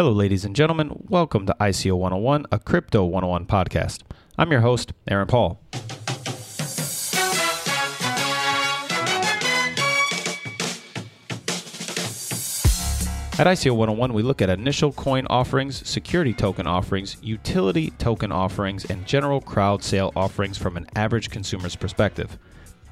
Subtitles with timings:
[0.00, 1.04] Hello, ladies and gentlemen.
[1.10, 4.00] Welcome to ICO 101, a Crypto 101 podcast.
[4.38, 5.60] I'm your host, Aaron Paul.
[13.38, 18.86] At ICO 101, we look at initial coin offerings, security token offerings, utility token offerings,
[18.86, 22.38] and general crowd sale offerings from an average consumer's perspective.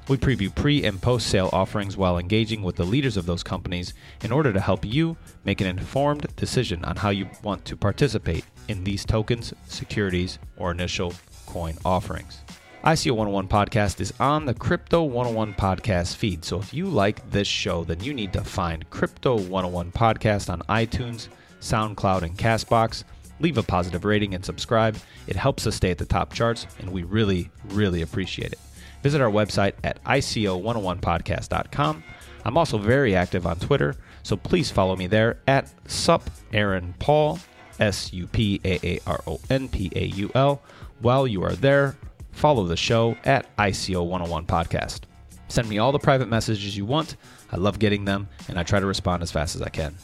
[0.09, 3.93] We preview pre and post sale offerings while engaging with the leaders of those companies
[4.23, 5.15] in order to help you
[5.45, 10.71] make an informed decision on how you want to participate in these tokens, securities, or
[10.71, 11.13] initial
[11.45, 12.39] coin offerings.
[12.83, 16.43] ICO 101 podcast is on the Crypto 101 podcast feed.
[16.43, 20.61] So if you like this show, then you need to find Crypto 101 podcast on
[20.63, 21.27] iTunes,
[21.61, 23.03] SoundCloud, and Castbox.
[23.41, 24.97] Leave a positive rating and subscribe.
[25.27, 28.59] It helps us stay at the top charts, and we really, really appreciate it.
[29.03, 32.03] Visit our website at ICO101podcast.com.
[32.45, 37.39] I'm also very active on Twitter, so please follow me there at sup Aaron Paul,
[37.79, 40.61] S U P A A R O N P A U L.
[40.99, 41.97] While you are there,
[42.31, 45.01] follow the show at ICO101 Podcast.
[45.47, 47.15] Send me all the private messages you want.
[47.51, 49.95] I love getting them, and I try to respond as fast as I can.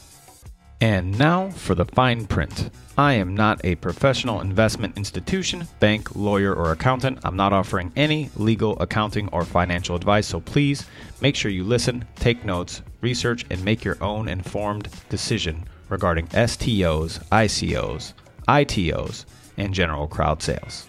[0.80, 2.70] And now for the fine print.
[2.98, 7.18] I am not a professional investment institution, bank, lawyer, or accountant.
[7.24, 10.86] I'm not offering any legal, accounting, or financial advice, so please
[11.20, 17.22] make sure you listen, take notes, research, and make your own informed decision regarding STOs,
[17.30, 18.12] ICOs,
[18.46, 19.24] ITOs,
[19.56, 20.88] and general crowd sales.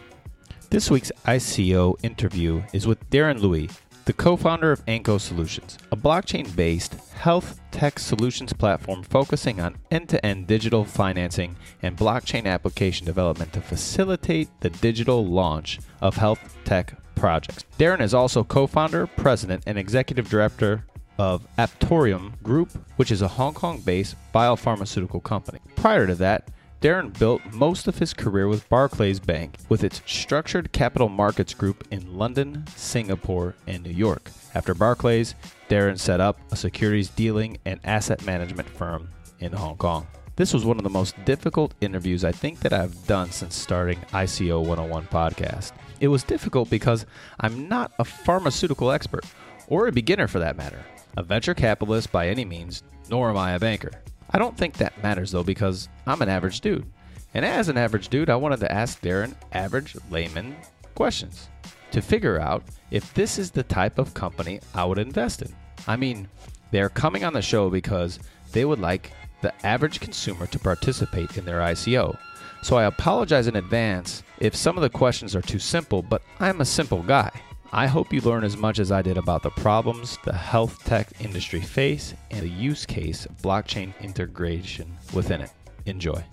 [0.70, 3.70] This week's ICO interview is with Darren Lui,
[4.08, 9.76] the co founder of Anko Solutions, a blockchain based health tech solutions platform focusing on
[9.92, 16.16] end to end digital financing and blockchain application development to facilitate the digital launch of
[16.16, 17.66] health tech projects.
[17.78, 20.86] Darren is also co founder, president, and executive director
[21.20, 25.60] of Aptorum Group, which is a Hong Kong based biopharmaceutical company.
[25.76, 26.48] Prior to that,
[26.80, 31.88] Darren built most of his career with Barclays Bank, with its structured capital markets group
[31.90, 34.30] in London, Singapore, and New York.
[34.54, 35.34] After Barclays,
[35.70, 40.06] Darren set up a securities dealing and asset management firm in Hong Kong.
[40.36, 43.98] This was one of the most difficult interviews I think that I've done since starting
[44.14, 45.72] ICO 101 podcast.
[46.00, 47.08] It was difficult because
[47.40, 49.26] I'm not a pharmaceutical expert,
[49.68, 50.86] or a beginner for that matter,
[51.18, 53.90] a venture capitalist by any means, nor am I a banker.
[54.32, 56.86] I don't think that matters though because I'm an average dude.
[57.34, 60.56] And as an average dude, I wanted to ask Darren average layman
[60.96, 61.50] questions
[61.92, 65.54] to figure out if this is the type of company I would invest in.
[65.88, 66.28] I mean,
[66.72, 68.20] they're coming on the show because
[68.52, 69.12] they would like
[69.42, 72.18] the average consumer to participate in their ICO.
[72.64, 76.62] So I apologize in advance if some of the questions are too simple, but I'm
[76.62, 77.32] a simple guy.
[77.74, 81.10] I hope you learn as much as I did about the problems the health tech
[81.20, 85.52] industry face and the use case of blockchain integration within it.
[85.86, 86.24] Enjoy.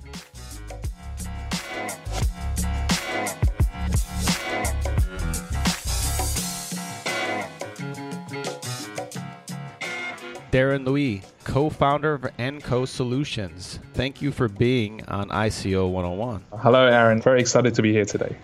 [10.55, 13.81] Darren Lui, co founder of Anko Solutions.
[13.93, 16.45] Thank you for being on ICO 101.
[16.61, 17.21] Hello, Aaron.
[17.21, 18.37] Very excited to be here today.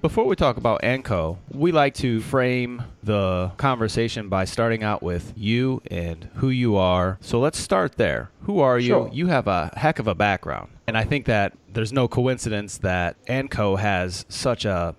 [0.00, 5.34] Before we talk about Anko, we like to frame the conversation by starting out with
[5.36, 7.18] you and who you are.
[7.20, 8.30] So let's start there.
[8.44, 8.88] Who are you?
[8.88, 9.10] Sure.
[9.12, 10.70] You have a heck of a background.
[10.86, 14.94] And I think that there's no coincidence that Anko has such a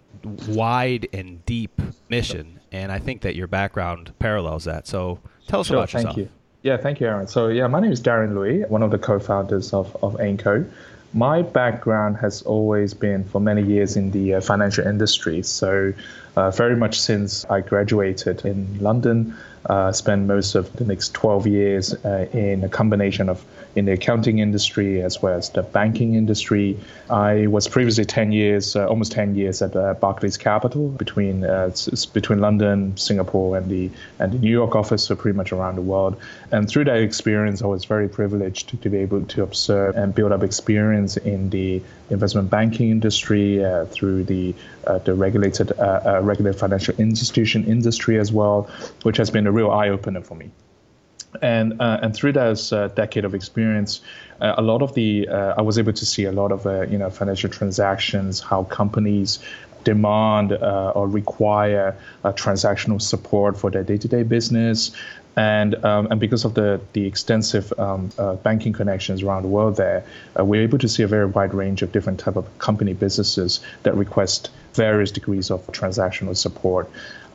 [0.48, 2.60] wide and deep mission.
[2.72, 4.86] And I think that your background parallels that.
[4.86, 6.18] So tell us Sure, about thank yourself.
[6.18, 6.30] you.
[6.62, 7.28] Yeah, thank you, Aaron.
[7.28, 10.66] So, yeah, my name is Darren Lui, one of the co-founders of, of Anko.
[11.14, 15.42] My background has always been for many years in the uh, financial industry.
[15.42, 15.94] So,
[16.36, 19.38] uh, very much since I graduated in London,
[19.68, 23.44] uh, spent most of the next 12 years uh, in a combination of
[23.76, 26.78] in the accounting industry as well as the banking industry.
[27.10, 31.72] I was previously 10 years, uh, almost 10 years at uh, Barclays Capital between uh,
[32.14, 35.82] between London, Singapore, and the and the New York office, so pretty much around the
[35.82, 36.20] world.
[36.52, 40.14] And through that experience, I was very privileged to, to be able to observe and
[40.14, 44.56] build up experience in the investment banking industry uh, through the
[44.88, 48.70] uh, the regulated uh, regulated financial institution industry as well,
[49.04, 50.50] which has been a real eye opener for me
[51.42, 54.02] and uh, and through that uh, decade of experience,
[54.42, 56.82] uh, a lot of the uh, I was able to see a lot of uh,
[56.84, 59.40] you know financial transactions, how companies
[59.86, 61.96] demand uh, or require
[62.26, 64.92] transactional support for their day-to-day business.
[65.40, 69.78] And, um, and because of the, the extensive um, uh, banking connections around the world
[69.78, 70.04] there,
[70.38, 73.62] uh, we're able to see a very wide range of different type of company businesses
[73.84, 76.90] that request various degrees of transactional support.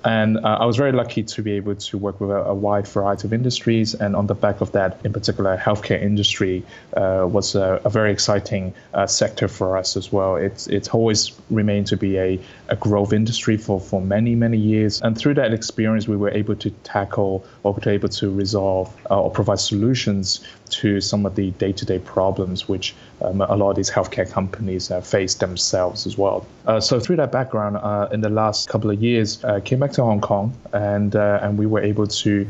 [0.05, 2.87] And uh, I was very lucky to be able to work with a, a, wide
[2.87, 3.95] variety of industries.
[3.95, 6.63] And on the back of that, in particular, healthcare industry
[6.95, 10.37] uh, was a, a, very exciting uh, sector for us as well.
[10.37, 15.01] It's, it's always remained to be a, a growth industry for, for many, many years.
[15.03, 19.21] And through that experience, we were able to tackle or were able to resolve uh,
[19.21, 20.41] or provide solutions
[20.71, 25.01] to some of the day-to-day problems which um, a lot of these healthcare companies uh,
[25.01, 26.47] face themselves as well.
[26.67, 29.93] Uh, so through that background, uh, in the last couple of years, uh, came back
[29.93, 32.47] to Hong Kong, and uh, and we were able to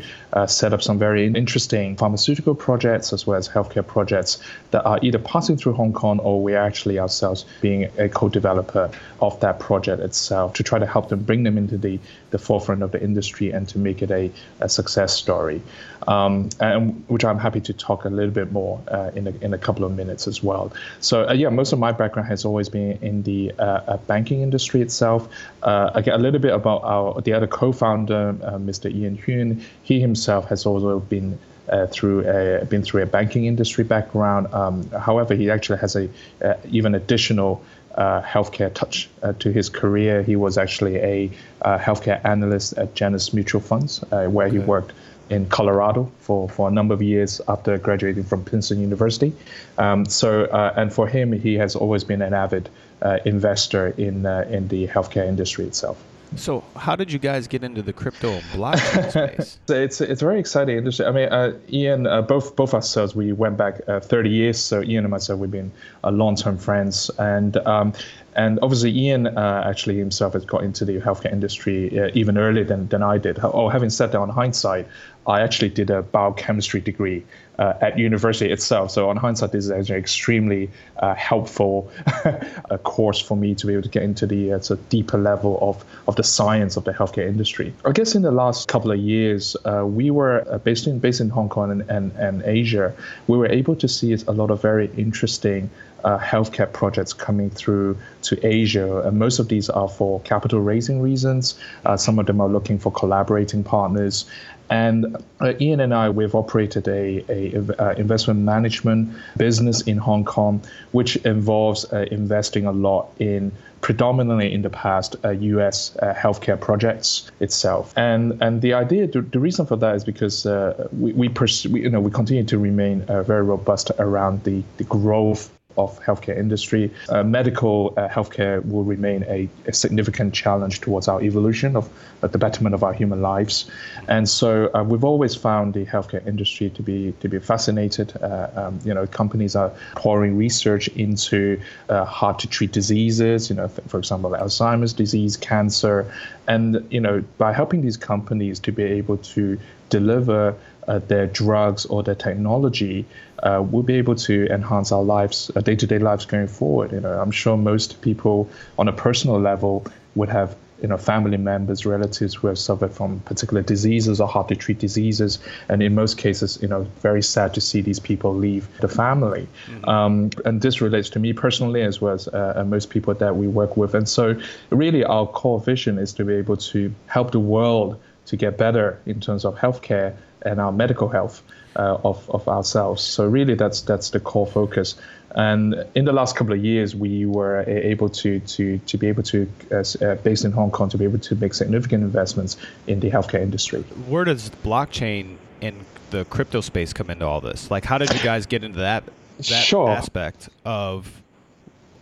[0.46, 4.38] set up some very interesting pharmaceutical projects as well as healthcare projects
[4.72, 8.90] that are either passing through Hong Kong or we're actually ourselves being a co-developer
[9.20, 11.98] of that project itself to try to help them bring them into the,
[12.30, 14.30] the forefront of the industry and to make it a,
[14.60, 15.60] a success story,
[16.06, 19.52] um, and which I'm happy to talk a little bit more uh, in, a, in
[19.52, 20.72] a couple of minutes as well.
[21.00, 24.42] So uh, yeah, most of my background has always been in the uh, uh banking
[24.42, 25.28] industry itself.
[25.62, 28.94] Uh, again, a little bit about our the other co-founder, uh, Mr.
[28.94, 29.62] Ian Huen.
[29.82, 31.38] He himself has also been
[31.68, 34.52] uh, through a, been through a banking industry background.
[34.52, 36.08] Um, however, he actually has a
[36.42, 37.64] uh, even additional
[37.94, 39.08] uh, healthcare touch
[39.38, 40.22] to his career.
[40.22, 41.30] He was actually a
[41.62, 44.58] healthcare analyst at Janus Mutual Funds, where okay.
[44.58, 44.92] he worked
[45.30, 49.32] in Colorado for, for a number of years after graduating from Princeton University.
[49.78, 52.68] Um, so, uh, and for him, he has always been an avid
[53.02, 56.02] uh, investor in uh, in the healthcare industry itself.
[56.36, 59.58] So, how did you guys get into the crypto blockchain space?
[59.68, 61.06] it's it's a very exciting industry.
[61.06, 64.58] I mean, uh, Ian, uh, both both ourselves, we went back uh, 30 years.
[64.58, 65.70] So Ian and myself, we've been
[66.02, 67.92] uh, long-term friends, and um,
[68.36, 72.64] and obviously Ian uh, actually himself has got into the healthcare industry uh, even earlier
[72.64, 73.38] than, than I did.
[73.42, 74.88] Oh, having said that, on hindsight,
[75.26, 77.24] I actually did a biochemistry degree
[77.58, 78.90] uh, at university itself.
[78.90, 81.90] So on hindsight, this is actually extremely uh, helpful
[82.70, 85.18] a course for me to be able to get into the uh, sort of deeper
[85.18, 87.72] level of, of the science of the healthcare industry.
[87.84, 91.20] I guess in the last couple of years, uh, we were uh, based in based
[91.20, 92.94] in Hong Kong and, and, and Asia.
[93.26, 95.70] We were able to see a lot of very interesting
[96.04, 99.00] uh, healthcare projects coming through to Asia.
[99.00, 101.58] And most of these are for capital raising reasons.
[101.84, 104.26] Uh, some of them are looking for collaborating partners.
[104.70, 109.98] And uh, Ian and I, we've operated a, a, a, uh, investment management business in
[109.98, 110.62] Hong Kong,
[110.92, 115.94] which involves uh, investing a lot in predominantly in the past uh, U.S.
[115.96, 117.92] Uh, healthcare projects itself.
[117.96, 121.66] And and the idea, the, the reason for that is because uh, we we, pers-
[121.66, 126.36] we, you know we continue to remain very robust around the the growth of healthcare
[126.36, 126.90] industry.
[127.08, 131.88] Uh, medical uh, healthcare will remain a, a, significant challenge towards our evolution of
[132.22, 133.70] uh, the betterment of our human lives,
[134.08, 138.12] and so uh, we've always found the healthcare industry to be to be fascinated.
[138.22, 143.50] Uh, um, you know, companies are pouring research into uh, hard to treat diseases.
[143.50, 146.12] You know, for example, Alzheimer's disease, cancer,
[146.46, 149.58] and you know, by helping these companies to be able to
[149.90, 150.56] deliver
[150.88, 153.04] uh, their drugs or their technology,
[153.44, 156.92] uh, we'll be able to enhance our lives, uh, day-to-day lives going forward.
[156.92, 158.48] You know, I'm sure most people
[158.78, 163.20] on a personal level would have you know, family members, relatives who have suffered from
[163.20, 165.38] particular diseases or hard to treat diseases.
[165.68, 169.48] And in most cases, you know, very sad to see these people leave the family.
[169.66, 169.88] Mm-hmm.
[169.88, 173.46] Um, and this relates to me personally as well as uh, most people that we
[173.46, 173.94] work with.
[173.94, 174.38] And so,
[174.70, 179.00] really, our core vision is to be able to help the world to get better
[179.06, 181.42] in terms of healthcare and our medical health
[181.76, 183.02] uh, of, of ourselves.
[183.02, 184.94] So really, that's that's the core focus.
[185.36, 189.24] And in the last couple of years, we were able to to to be able
[189.24, 193.00] to, uh, uh, based in Hong Kong, to be able to make significant investments in
[193.00, 193.82] the healthcare industry.
[194.08, 197.70] Where does blockchain and the crypto space come into all this?
[197.70, 199.02] Like, how did you guys get into that
[199.38, 199.90] that sure.
[199.90, 201.22] aspect of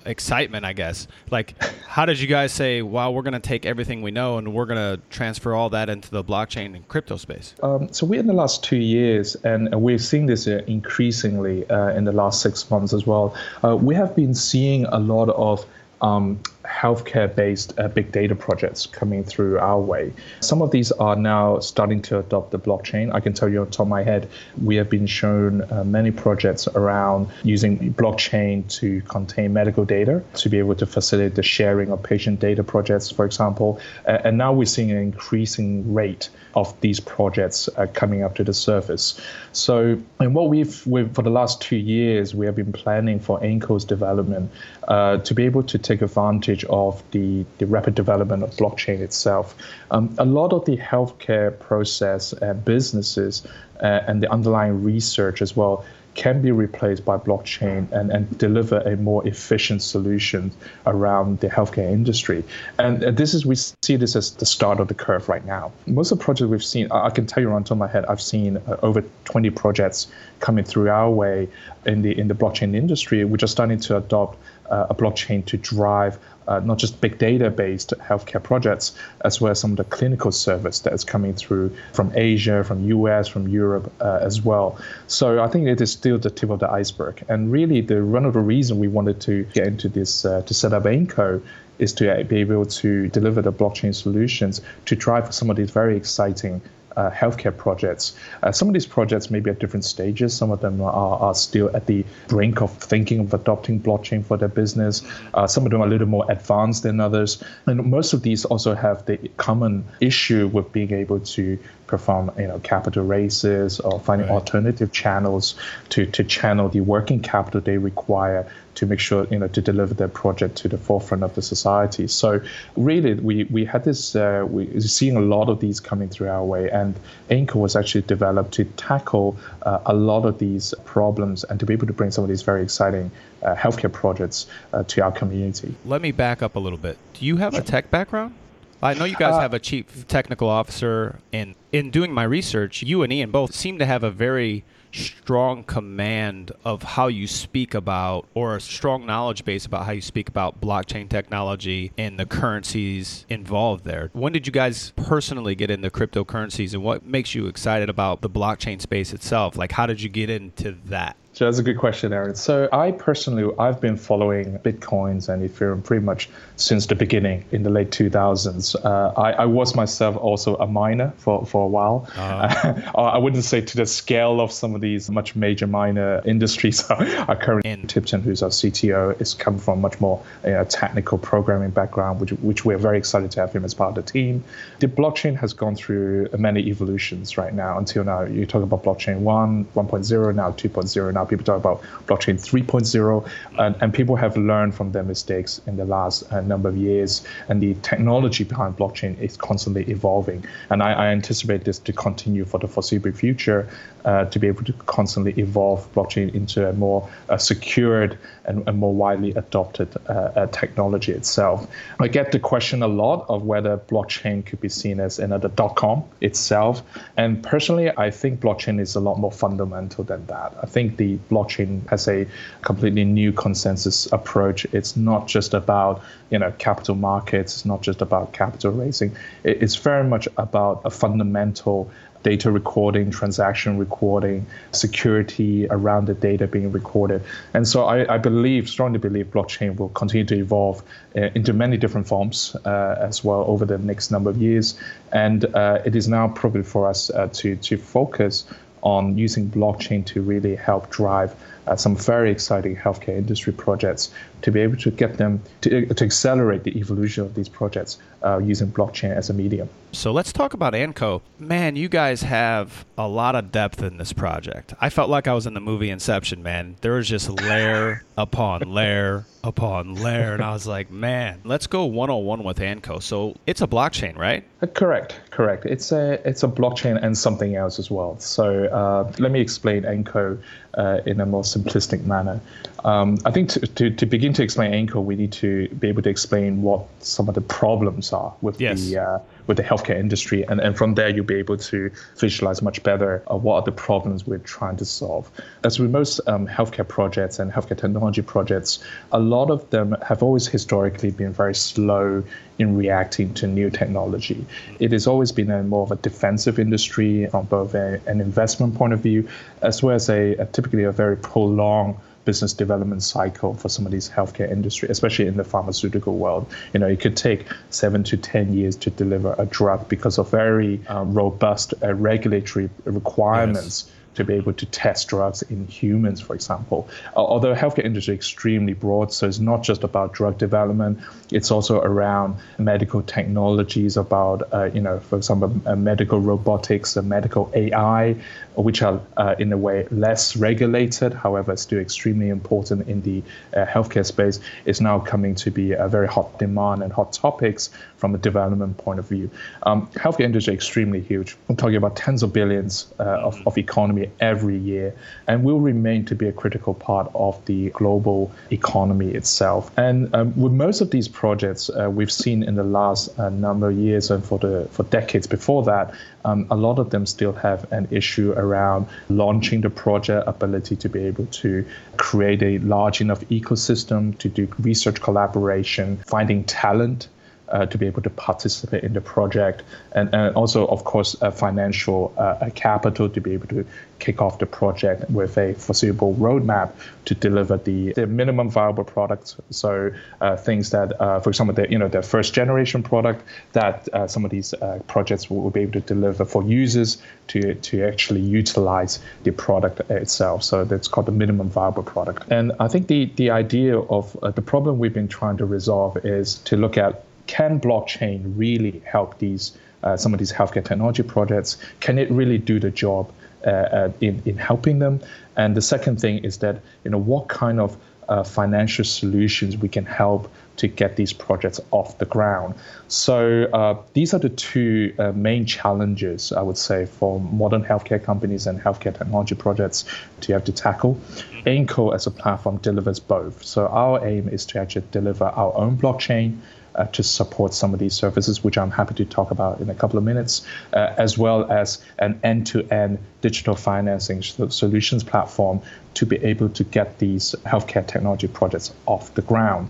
[0.06, 1.06] excitement, I guess.
[1.30, 1.54] Like,
[1.86, 4.66] how did you guys say, "Wow, we're going to take everything we know and we're
[4.66, 7.54] going to transfer all that into the blockchain and crypto space"?
[7.62, 11.88] Um, so we in the last two years, and we've seen this uh, increasingly uh,
[11.90, 13.34] in the last six months as well.
[13.64, 15.64] Uh, we have been seeing a lot of
[16.00, 16.40] um,
[16.72, 20.12] healthcare based uh, big data projects coming through our way.
[20.40, 23.12] Some of these are now starting to adopt the blockchain.
[23.12, 24.28] I can tell you on top of my head,
[24.62, 30.48] we have been shown uh, many projects around using blockchain to contain medical data to
[30.48, 33.78] be able to facilitate the sharing of patient data projects, for example.
[34.06, 38.44] Uh, and now we're seeing an increasing rate of these projects uh, coming up to
[38.44, 39.20] the surface.
[39.52, 43.40] So, and what we've, we've, for the last two years, we have been planning for
[43.40, 44.50] AIMCO's development
[44.88, 49.54] uh, to be able to take advantage of the, the rapid development of blockchain itself.
[49.90, 53.46] Um, a lot of the healthcare process and businesses
[53.80, 58.78] uh, and the underlying research as well can be replaced by blockchain and, and deliver
[58.80, 60.52] a more efficient solution
[60.86, 62.44] around the healthcare industry.
[62.78, 65.72] And this is, we see this as the start of the curve right now.
[65.86, 68.04] Most of the projects we've seen, I can tell you on top of my head,
[68.06, 70.08] I've seen uh, over 20 projects
[70.40, 71.48] coming through our way
[71.86, 74.38] in the in the blockchain industry, which are starting to adopt
[74.70, 76.18] uh, a blockchain to drive
[76.48, 78.94] uh, not just big data based healthcare projects,
[79.24, 82.84] as well as some of the clinical service that is coming through from Asia, from
[82.84, 84.78] US, from Europe uh, as well.
[85.06, 87.24] So I think it is still the tip of the iceberg.
[87.28, 90.54] And really, the one of the reason we wanted to get into this uh, to
[90.54, 91.42] set up AIMCO
[91.78, 95.96] is to be able to deliver the blockchain solutions to drive some of these very
[95.96, 96.60] exciting
[96.96, 98.14] uh, healthcare projects.
[98.42, 100.34] Uh, some of these projects may be at different stages.
[100.34, 104.36] Some of them are, are still at the brink of thinking of adopting blockchain for
[104.36, 105.02] their business.
[105.34, 107.42] Uh, some of them are a little more advanced than others.
[107.66, 111.58] And most of these also have the common issue with being able to
[111.92, 114.34] perform you know capital raises or finding right.
[114.34, 115.54] alternative channels
[115.90, 119.92] to, to channel the working capital they require to make sure you know to deliver
[119.92, 122.06] their project to the forefront of the society.
[122.08, 122.40] So
[122.76, 126.44] really, we we had this uh, we seeing a lot of these coming through our
[126.44, 126.94] way, and
[127.30, 131.74] Anchor was actually developed to tackle uh, a lot of these problems and to be
[131.74, 133.10] able to bring some of these very exciting
[133.42, 135.74] uh, healthcare projects uh, to our community.
[135.84, 136.96] Let me back up a little bit.
[137.12, 138.34] Do you have a tech background?
[138.82, 142.82] I know you guys uh, have a chief technical officer, and in doing my research,
[142.82, 147.74] you and Ian both seem to have a very strong command of how you speak
[147.74, 152.26] about, or a strong knowledge base about how you speak about blockchain technology and the
[152.26, 154.10] currencies involved there.
[154.12, 158.30] When did you guys personally get into cryptocurrencies, and what makes you excited about the
[158.30, 159.56] blockchain space itself?
[159.56, 161.16] Like, how did you get into that?
[161.34, 162.34] So that's a good question, Aaron.
[162.34, 167.62] So I personally, I've been following Bitcoins and Ethereum pretty much since the beginning in
[167.62, 168.76] the late 2000s.
[168.84, 172.06] Uh, I, I, was myself also a miner for, for a while.
[172.16, 172.92] Uh-huh.
[173.00, 176.84] I wouldn't say to the scale of some of these much major miner industries.
[176.90, 181.16] our current in Tipton, who's our CTO, is come from much more you know, technical
[181.16, 184.44] programming background, which, which we're very excited to have him as part of the team.
[184.80, 188.22] The blockchain has gone through many evolutions right now until now.
[188.22, 191.28] You talk about blockchain 1, 1.0, now 2.0, now now.
[191.28, 195.84] People talk about blockchain 3.0, and, and people have learned from their mistakes in the
[195.84, 197.24] last uh, number of years.
[197.48, 200.44] And the technology behind blockchain is constantly evolving.
[200.70, 203.68] And I, I anticipate this to continue for the foreseeable future
[204.04, 208.78] uh, to be able to constantly evolve blockchain into a more uh, secured and, and,
[208.78, 211.68] more widely adopted uh, uh, technology itself.
[212.00, 215.76] I get the question a lot of whether blockchain could be seen as another dot
[215.76, 216.82] com itself.
[217.16, 220.56] And personally, I think blockchain is a lot more fundamental than that.
[220.60, 222.26] I think the blockchain has a
[222.62, 224.64] completely new consensus approach.
[224.72, 227.54] It's not just about you know capital markets.
[227.54, 229.16] It's not just about capital raising.
[229.44, 231.90] It's very much about a fundamental
[232.22, 237.22] data recording, transaction recording, security around the data being recorded.
[237.54, 240.82] And so I, I believe, strongly believe, blockchain will continue to evolve
[241.16, 244.78] uh, into many different forms uh, as well over the next number of years.
[245.12, 248.44] And uh, it is now appropriate for us uh, to, to focus
[248.82, 251.34] on using blockchain to really help drive
[251.66, 256.04] uh, some very exciting healthcare industry projects to be able to get them to, to
[256.04, 259.68] accelerate the evolution of these projects uh, using blockchain as a medium.
[259.92, 261.20] So let's talk about ANCO.
[261.38, 264.74] Man, you guys have a lot of depth in this project.
[264.80, 266.76] I felt like I was in the movie Inception, man.
[266.80, 270.34] There was just layer upon layer upon layer.
[270.34, 273.02] And I was like, man, let's go 101 with ANCO.
[273.02, 274.44] So it's a blockchain, right?
[274.62, 275.66] Uh, correct, correct.
[275.66, 278.18] It's a it's a blockchain and something else as well.
[278.18, 280.40] So uh, let me explain AIMCO
[280.74, 282.40] uh, in a more simplistic manner.
[282.84, 286.02] Um, I think to, to, to, begin to explain AIMCO, we need to be able
[286.02, 288.80] to explain what some of the problems are with yes.
[288.80, 292.62] the uh, with the healthcare industry, and, and from there you'll be able to visualize
[292.62, 295.30] much better uh, what are the problems we're trying to solve.
[295.64, 300.22] As with most um, healthcare projects and healthcare technology projects, a lot of them have
[300.22, 302.22] always historically been very slow
[302.58, 304.44] in reacting to new technology.
[304.78, 308.74] It has always been a more of a defensive industry from both a, an investment
[308.74, 309.28] point of view,
[309.62, 313.92] as well as a, a typically a very prolonged business development cycle for some of
[313.92, 316.46] these healthcare industry, especially in the pharmaceutical world.
[316.72, 320.30] You know, it could take seven to ten years to deliver a drug because of
[320.30, 323.84] very uh, robust uh, regulatory requirements.
[323.86, 326.88] Yes to be able to test drugs in humans, for example.
[327.14, 331.00] Although healthcare industry is extremely broad, so it's not just about drug development.
[331.30, 337.50] It's also around medical technologies, about uh, you know, for example, uh, medical robotics, medical
[337.54, 338.16] AI,
[338.54, 343.22] which are uh, in a way less regulated, however, still extremely important in the
[343.56, 344.40] uh, healthcare space.
[344.64, 348.76] Is now coming to be a very hot demand and hot topics from a development
[348.78, 349.30] point of view.
[349.62, 351.36] Um, healthcare industry is extremely huge.
[351.48, 354.94] I'm talking about tens of billions uh, of, of economy every year
[355.26, 359.70] and will remain to be a critical part of the global economy itself.
[359.76, 363.70] And um, with most of these projects, uh, we've seen in the last uh, number
[363.70, 365.94] of years and for the for decades before that,
[366.24, 370.88] um, a lot of them still have an issue around launching the project, ability to
[370.88, 371.64] be able to
[371.96, 377.08] create a large enough ecosystem to do research collaboration, finding talent
[377.48, 381.30] uh, to be able to participate in the project, and, and also, of course, a
[381.30, 383.66] financial uh, capital to be able to
[384.02, 386.72] kick off the project with a foreseeable roadmap
[387.04, 389.36] to deliver the, the minimum viable products.
[389.50, 393.22] So uh, things that, uh, for example, the you know the first generation product
[393.52, 397.00] that uh, some of these uh, projects will, will, be able to deliver for users
[397.28, 400.42] to to actually utilize the product itself.
[400.42, 402.30] So that's called the minimum viable product.
[402.30, 406.36] And I think the the idea of the problem we've been trying to resolve is
[406.50, 409.52] to look at can blockchain really help these
[409.82, 411.58] uh, some of these healthcare technology projects?
[411.80, 413.12] Can it really do the job
[413.44, 415.00] uh, uh, in in helping them?
[415.36, 417.76] And the second thing is that you know what kind of
[418.08, 422.54] uh, financial solutions we can help to get these projects off the ground.
[422.88, 428.02] So uh, these are the two uh, main challenges I would say for modern healthcare
[428.02, 429.84] companies and healthcare technology projects
[430.20, 431.00] to have to tackle.
[431.46, 433.42] AIMCO as a platform delivers both.
[433.42, 436.38] So our aim is to actually deliver our own blockchain
[436.74, 439.74] uh, to support some of these services, which I'm happy to talk about in a
[439.74, 445.60] couple of minutes, uh, as well as an end to end digital financing solutions platform
[445.94, 449.68] to be able to get these healthcare technology projects off the ground.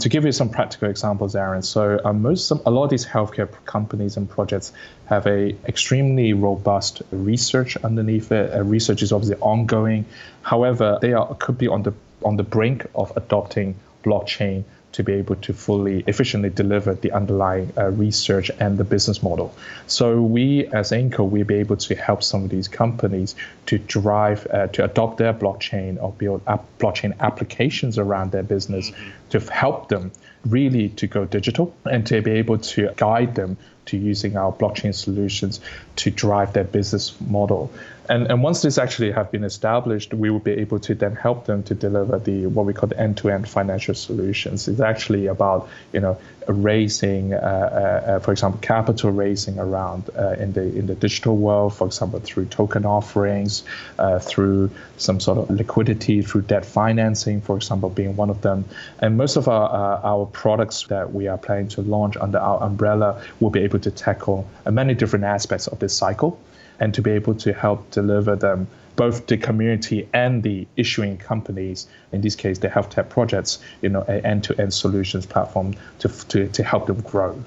[0.00, 3.48] To give you some practical examples, Aaron, so uh, most a lot of these healthcare
[3.64, 4.72] companies and projects
[5.06, 8.52] have a extremely robust research underneath it.
[8.52, 10.04] Uh, research is obviously ongoing.
[10.42, 11.92] However, they are could be on the
[12.24, 17.72] on the brink of adopting blockchain to be able to fully efficiently deliver the underlying
[17.76, 19.52] uh, research and the business model.
[19.88, 23.34] So we as AIMCO, we'll be able to help some of these companies
[23.66, 28.90] to drive, uh, to adopt their blockchain or build up blockchain applications around their business
[28.90, 29.10] mm-hmm.
[29.30, 30.12] to help them
[30.46, 34.94] really to go digital and to be able to guide them to using our blockchain
[34.94, 35.60] solutions
[35.96, 37.70] to drive their business model.
[38.08, 41.46] And, and once this actually have been established, we will be able to then help
[41.46, 44.68] them to deliver the what we call the end-to-end financial solutions.
[44.68, 50.32] It's actually about you know raising, uh, uh, uh, for example, capital raising around uh,
[50.32, 53.62] in the in the digital world, for example, through token offerings,
[53.98, 58.66] uh, through some sort of liquidity, through debt financing, for example, being one of them.
[58.98, 62.62] And most of our uh, our products that we are planning to launch under our
[62.62, 66.38] umbrella will be able to tackle many different aspects of this cycle
[66.80, 71.88] and to be able to help deliver them both the community and the issuing companies,
[72.12, 76.48] in this case, the health tech projects, you know, an end-to-end solutions platform to, to,
[76.48, 77.42] to help them grow.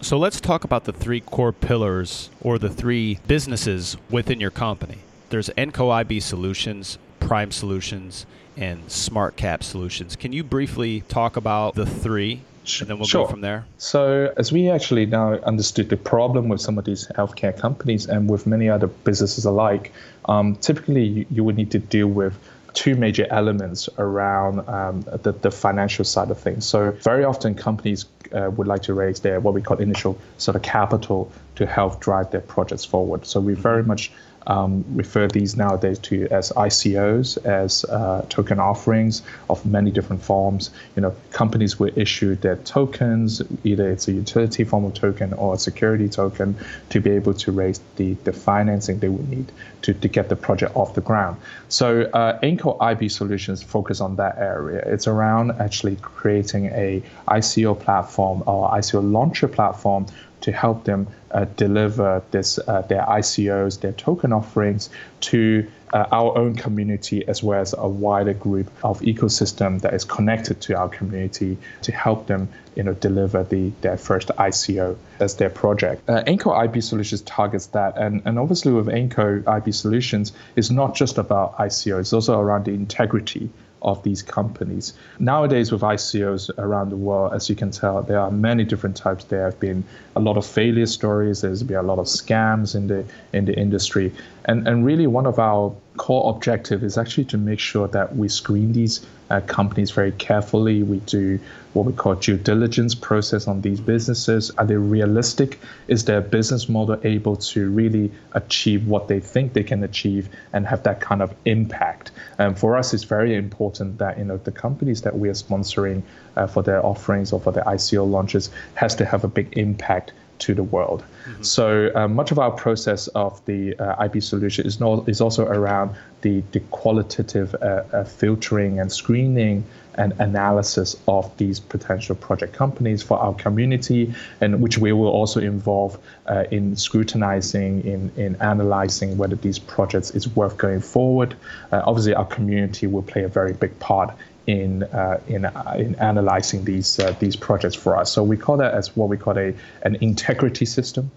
[0.00, 4.98] So let's talk about the three core pillars or the three businesses within your company.
[5.30, 10.16] There's AIMCO IB Solutions, Prime Solutions, and SmartCap Solutions.
[10.16, 12.42] Can you briefly talk about the three
[12.80, 13.24] and then we'll sure.
[13.24, 13.64] go from there.
[13.78, 18.30] So, as we actually now understood the problem with some of these healthcare companies and
[18.30, 19.92] with many other businesses alike,
[20.26, 22.38] um, typically you, you, would need to deal with
[22.72, 26.64] two major elements around um, the, the financial side of things.
[26.64, 30.54] So, very often companies uh, would like to raise their what we call initial sort
[30.54, 33.26] of capital to help drive their projects forward.
[33.26, 34.12] So, we very much
[34.46, 40.70] um, refer these nowadays to as ICOs, as uh, token offerings of many different forms.
[40.96, 45.54] You know, companies will issue their tokens, either it's a utility form of token or
[45.54, 46.56] a security token,
[46.90, 49.52] to be able to raise the, the financing they would need
[49.82, 51.36] to, to get the project off the ground.
[51.68, 54.82] So uh, AIMCO IB Solutions focus on that area.
[54.86, 60.06] It's around actually creating a ICO platform or ICO launcher platform
[60.42, 66.36] to help them uh, deliver this uh, their ICOs, their token offerings to uh, our
[66.38, 70.88] own community as well as a wider group of ecosystem that is connected to our
[70.88, 76.08] community to help them you know deliver the their first ICO as their project.
[76.08, 80.94] Uh, AIMCO IB Solutions targets that and, and obviously with AIMCO IB Solutions it's not
[80.94, 83.50] just about ICO, it's also around the integrity
[83.82, 84.94] of these companies.
[85.18, 89.24] Nowadays, with ICOs around the world, as you can tell, there are many different types.
[89.24, 89.84] There have been
[90.16, 91.40] a lot of failure stories.
[91.40, 94.12] There's been a lot of scams in the in the industry,
[94.44, 98.28] and and really one of our core objective is actually to make sure that we
[98.28, 100.82] screen these uh, companies very carefully.
[100.82, 101.38] We do
[101.72, 104.50] what we call due diligence process on these businesses.
[104.52, 105.58] Are they realistic?
[105.88, 110.66] Is their business model able to really achieve what they think they can achieve and
[110.66, 112.10] have that kind of impact?
[112.38, 116.02] And for us, it's very important that you know the companies that we are sponsoring
[116.36, 120.12] uh, for their offerings or for their ICO launches has to have a big impact
[120.42, 121.02] to the world.
[121.02, 121.42] Mm-hmm.
[121.42, 125.46] So uh, much of our process of the uh, IB solution is, not, is also
[125.46, 129.64] around the, the qualitative uh, uh, filtering and screening
[129.96, 135.38] and analysis of these potential project companies for our community, and which we will also
[135.38, 141.36] involve uh, in scrutinizing, in, in analyzing whether these projects is worth going forward.
[141.72, 144.14] Uh, obviously, our community will play a very big part
[144.46, 148.12] in uh, in uh, in analyzing these uh, these projects for us.
[148.12, 151.10] So we call that as what we call a an integrity system.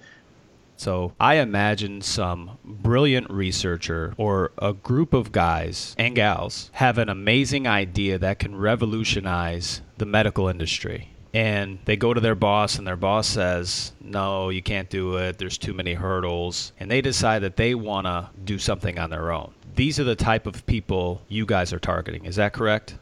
[0.77, 7.07] So I imagine some brilliant researcher or a group of guys and gals have an
[7.07, 11.09] amazing idea that can revolutionize the medical industry.
[11.33, 15.38] And they go to their boss, and their boss says, No, you can't do it.
[15.38, 16.71] There's too many hurdles.
[16.79, 19.53] And they decide that they want to do something on their own.
[19.75, 22.23] These are the type of people you guys are targeting.
[22.25, 22.95] Is that correct?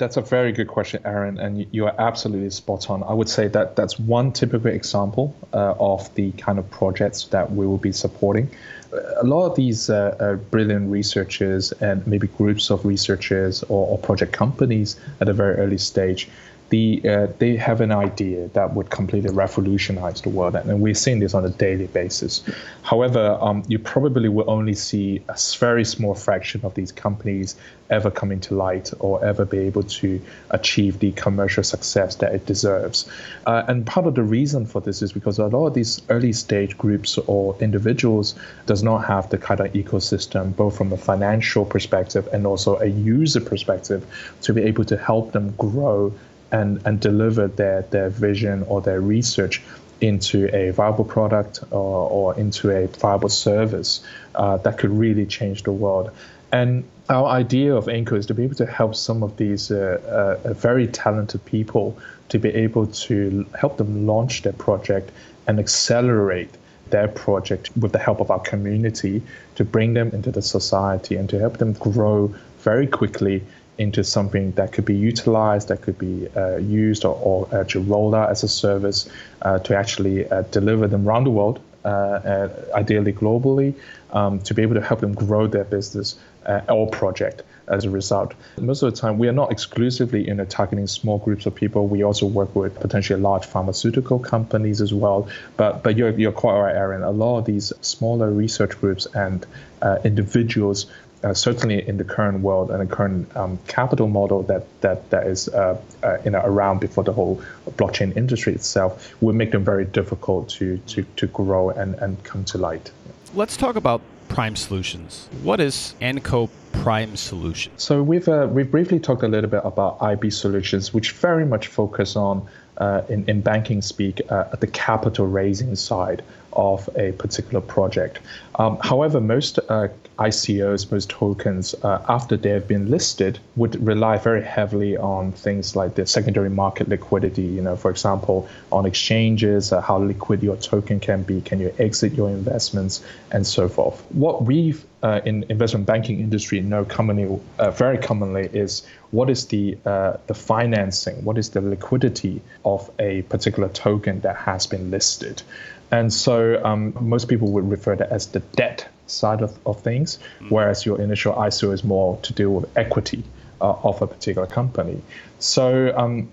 [0.00, 3.02] That's a very good question, Aaron, and you are absolutely spot on.
[3.02, 7.52] I would say that that's one typical example uh, of the kind of projects that
[7.52, 8.48] we will be supporting.
[8.92, 13.98] A lot of these uh, uh, brilliant researchers and maybe groups of researchers or, or
[13.98, 16.30] project companies at a very early stage
[16.70, 21.18] the uh, they have an idea that would completely revolutionize the world, and we're seeing
[21.18, 22.42] this on a daily basis.
[22.82, 27.56] However, um, you probably will only see a very small fraction of these companies
[27.90, 32.46] ever coming to light or ever be able to achieve the commercial success that it
[32.46, 33.10] deserves.
[33.46, 36.32] Uh, and part of the reason for this is because a lot of these early
[36.32, 41.64] stage groups or individuals does not have the kind of ecosystem, both from a financial
[41.64, 44.06] perspective and also a user perspective,
[44.42, 46.12] to be able to help them grow
[46.52, 49.62] and, and deliver their, their vision or their research
[50.00, 54.02] into a viable product or, or into a viable service
[54.34, 56.10] uh, that could really change the world.
[56.52, 60.38] And our idea of AIMCO is to be able to help some of these uh,
[60.44, 65.10] uh, very talented people to be able to help them launch their project
[65.46, 66.50] and accelerate
[66.90, 69.22] their project with the help of our community
[69.54, 73.42] to bring them into the society and to help them grow very quickly
[73.80, 78.14] into something that could be utilized, that could be uh, used or, or actually rolled
[78.14, 79.08] out as a service
[79.40, 83.74] uh, to actually uh, deliver them around the world, uh, ideally globally,
[84.12, 87.90] um, to be able to help them grow their business uh, or project as a
[87.90, 88.34] result.
[88.58, 91.86] Most of the time, we are not exclusively you know, targeting small groups of people.
[91.86, 95.28] We also work with potentially large pharmaceutical companies as well.
[95.56, 97.02] But but you're, you're quite right, Aaron.
[97.02, 99.46] A lot of these smaller research groups and
[99.80, 100.86] uh, individuals
[101.22, 105.26] uh, certainly in the current world and the current um, capital model that that that
[105.26, 109.64] is uh, uh, you know around before the whole blockchain industry itself will make them
[109.64, 112.90] very difficult to to, to grow and, and come to light.
[113.34, 115.28] Let's talk about Prime Solutions.
[115.42, 117.82] What is AIMCO Prime Solutions?
[117.82, 121.66] So we've uh, we've briefly talked a little bit about IB Solutions, which very much
[121.66, 122.48] focus on
[122.80, 126.22] uh, in, in banking speak uh, at the capital raising side
[126.54, 128.18] of a particular project.
[128.56, 129.88] Um, however, most uh,
[130.18, 135.76] ICOs, most tokens, uh, after they have been listed, would rely very heavily on things
[135.76, 137.42] like the secondary market liquidity.
[137.42, 141.72] You know, for example, on exchanges, uh, how liquid your token can be, can you
[141.78, 144.00] exit your investments, and so forth.
[144.10, 149.46] What we've uh, in investment banking industry know commonly, uh, very commonly, is what is
[149.46, 154.90] the uh, the financing, what is the liquidity of a particular token that has been
[154.90, 155.42] listed.
[155.90, 160.18] And so um, most people would refer to as the debt side of, of things,
[160.18, 160.54] mm-hmm.
[160.54, 163.24] whereas your initial ICO is more to do with equity
[163.60, 165.02] uh, of a particular company.
[165.38, 166.28] So um,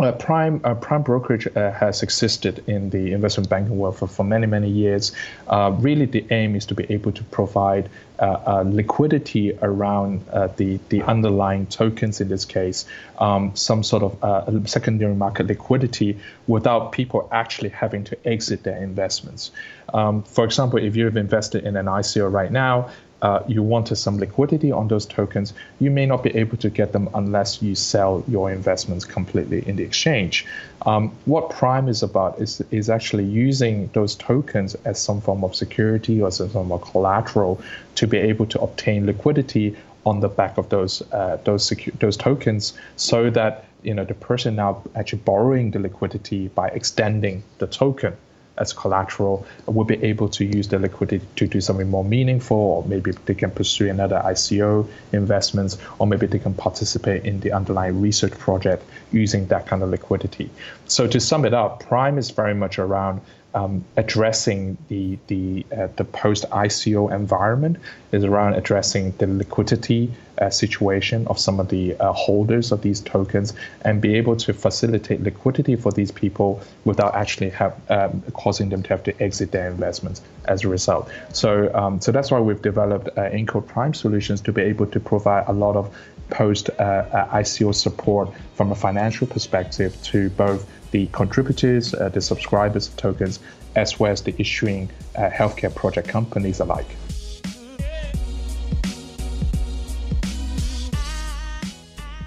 [0.00, 4.24] uh, prime uh, prime brokerage uh, has existed in the investment banking world for, for
[4.24, 5.12] many many years.
[5.48, 10.24] Uh, really, the aim is to be able to provide uh, uh, liquidity around
[10.56, 12.20] the the underlying tokens.
[12.20, 12.86] In this case,
[13.18, 19.50] um, some sort of secondary market liquidity without people actually having to exit their investments.
[19.92, 22.90] Um, for example, if you've invested in an ICO right now,
[23.22, 26.92] uh, you wanted some liquidity on those tokens, you may not be able to get
[26.92, 30.46] them unless you sell your investments completely in the exchange.
[30.86, 35.54] Um, what Prime is about is, is actually using those tokens as some form of
[35.54, 37.60] security or some form of collateral
[37.96, 42.16] to be able to obtain liquidity on the back of those uh, those secu- those
[42.16, 47.66] tokens, so that you know the person now actually borrowing the liquidity by extending the
[47.66, 48.16] token
[48.60, 52.84] as collateral will be able to use the liquidity to do something more meaningful, or
[52.84, 58.00] maybe they can pursue another ICO investments, or maybe they can participate in the underlying
[58.00, 60.50] research project using that kind of liquidity.
[60.86, 63.22] So to sum it up, Prime is very much around
[63.54, 67.78] um, addressing the the uh, the post ICO environment
[68.12, 73.00] is around addressing the liquidity uh, situation of some of the uh, holders of these
[73.00, 78.68] tokens and be able to facilitate liquidity for these people without actually have um, causing
[78.68, 81.10] them to have to exit their investments as a result.
[81.32, 85.00] So um, so that's why we've developed uh, Encode Prime solutions to be able to
[85.00, 85.94] provide a lot of
[86.30, 92.20] post uh, uh, ICO support from a financial perspective to both the contributors, uh, the
[92.20, 93.40] subscribers of tokens,
[93.76, 96.86] as well as the issuing uh, healthcare project companies alike.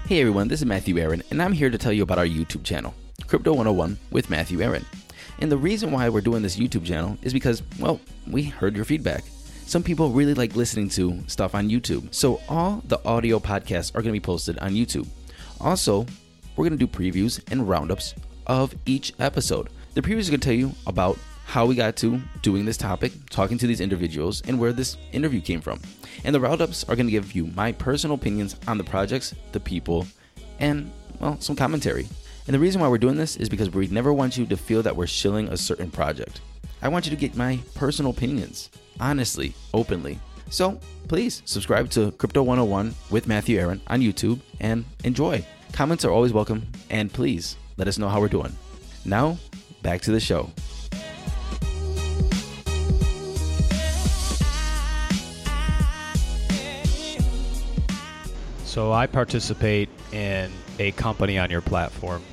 [0.05, 2.63] Hey everyone, this is Matthew Aaron, and I'm here to tell you about our YouTube
[2.63, 2.93] channel,
[3.27, 4.85] Crypto 101 with Matthew Aaron.
[5.39, 8.85] And the reason why we're doing this YouTube channel is because, well, we heard your
[8.85, 9.23] feedback.
[9.65, 12.13] Some people really like listening to stuff on YouTube.
[12.13, 15.07] So all the audio podcasts are going to be posted on YouTube.
[15.59, 16.05] Also,
[16.55, 18.13] we're going to do previews and roundups
[18.47, 19.69] of each episode.
[19.93, 23.11] The previews is going to tell you about how we got to doing this topic,
[23.29, 25.79] talking to these individuals, and where this interview came from.
[26.23, 29.59] And the roundups are going to give you my personal opinions on the projects, the
[29.59, 30.07] people,
[30.59, 32.07] and, well, some commentary.
[32.47, 34.81] And the reason why we're doing this is because we never want you to feel
[34.83, 36.41] that we're shilling a certain project.
[36.81, 40.19] I want you to get my personal opinions, honestly, openly.
[40.49, 45.45] So please subscribe to Crypto 101 with Matthew Aaron on YouTube and enjoy.
[45.71, 48.55] Comments are always welcome, and please let us know how we're doing.
[49.05, 49.37] Now,
[49.81, 50.49] back to the show.
[58.65, 62.23] So I participate in a company on your platform.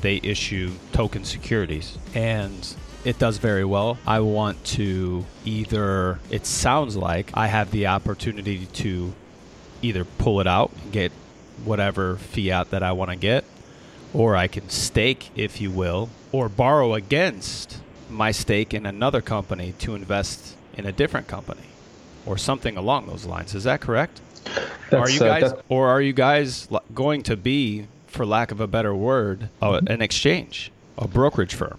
[0.00, 3.98] They issue token securities and it does very well.
[4.06, 9.14] I want to either, it sounds like I have the opportunity to
[9.82, 11.12] either pull it out and get
[11.64, 13.43] whatever fiat that I want to get,
[14.14, 19.74] or I can stake, if you will, or borrow against my stake in another company
[19.80, 21.66] to invest in a different company,
[22.24, 23.54] or something along those lines.
[23.54, 24.20] Is that correct?
[24.92, 28.60] are you uh, guys, uh, or are you guys going to be, for lack of
[28.60, 31.78] a better word, uh, an exchange, a brokerage firm?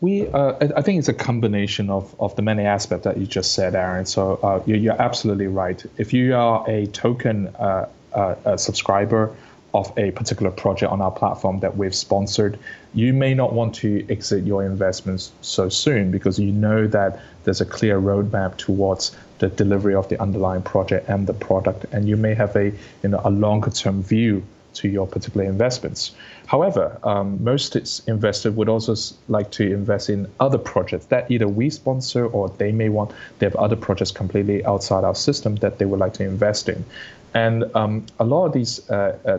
[0.00, 3.52] We, uh, I think it's a combination of, of the many aspects that you just
[3.52, 4.06] said, Aaron.
[4.06, 5.84] So uh, you're, you're, absolutely right.
[5.98, 9.34] If you are a token uh, a subscriber
[9.72, 12.58] of a particular project on our platform that we've sponsored,
[12.94, 17.60] you may not want to exit your investments so soon because you know that there's
[17.60, 22.16] a clear roadmap towards the delivery of the underlying project and the product, and you
[22.16, 26.12] may have a you know a longer term view to your particular investments.
[26.46, 27.76] However, um, most
[28.08, 28.94] investors would also
[29.28, 33.46] like to invest in other projects that either we sponsor or they may want, they
[33.46, 36.84] have other projects completely outside our system that they would like to invest in.
[37.34, 39.38] And um, a lot of these uh, uh,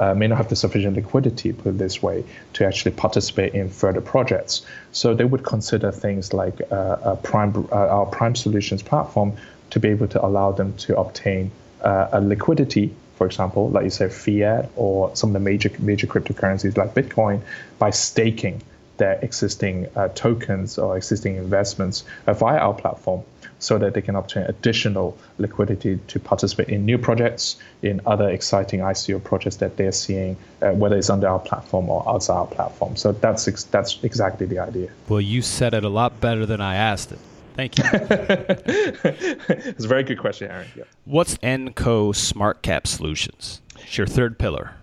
[0.00, 3.68] Uh, may not have the sufficient liquidity, put it this way, to actually participate in
[3.68, 4.62] further projects.
[4.92, 9.32] So they would consider things like uh, Prime, uh, our Prime Solutions platform
[9.70, 11.50] to be able to allow them to obtain
[11.82, 16.06] uh, a liquidity, for example, like you said, fiat or some of the major major
[16.06, 17.40] cryptocurrencies like Bitcoin,
[17.78, 18.62] by staking
[18.98, 23.22] their existing uh, tokens or existing investments via our platform
[23.58, 28.80] so that they can obtain additional liquidity to participate in new projects, in other exciting
[28.80, 32.96] ICO projects that they're seeing, uh, whether it's under our platform or outside our platform.
[32.96, 34.90] So that's ex- that's exactly the idea.
[35.08, 37.18] Well, you said it a lot better than I asked it.
[37.54, 37.84] Thank you.
[37.92, 40.68] it's a very good question, Aaron.
[40.76, 40.84] Yeah.
[41.04, 43.60] What's Enco Smart Cap Solutions?
[43.80, 44.74] It's your third pillar.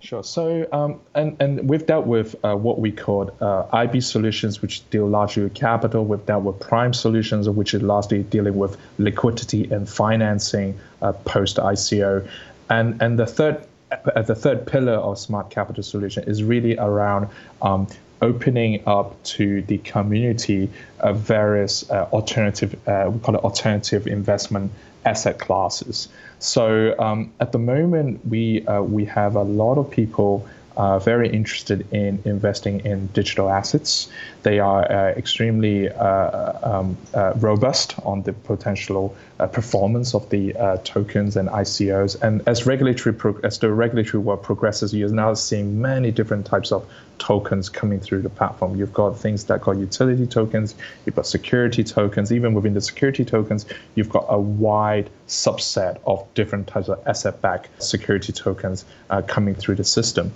[0.00, 0.24] Sure.
[0.24, 4.88] So, um, and, and we've dealt with uh, what we call uh, IB solutions, which
[4.88, 6.06] deal largely with capital.
[6.06, 11.58] We've dealt with prime solutions, which is largely dealing with liquidity and financing uh, post
[11.58, 12.26] ICO.
[12.70, 17.28] And, and the third uh, the third pillar of smart capital solution is really around
[17.60, 17.88] um,
[18.22, 24.70] opening up to the community of various uh, alternative, uh, we call it alternative investment
[25.04, 26.08] asset classes.
[26.40, 31.28] So um, at the moment, we uh, we have a lot of people uh, very
[31.28, 34.10] interested in investing in digital assets.
[34.42, 40.54] They are uh, extremely uh, um, uh, robust on the potential uh, performance of the
[40.56, 42.20] uh, tokens and ICOs.
[42.22, 46.72] And as regulatory pro- as the regulatory world progresses, you're now seeing many different types
[46.72, 46.86] of
[47.18, 48.76] tokens coming through the platform.
[48.76, 50.74] You've got things that called utility tokens,
[51.04, 52.30] you've got security tokens.
[52.32, 57.82] Even within the security tokens, you've got a wide subset of different types of asset-backed
[57.82, 60.32] security tokens uh, coming through the system.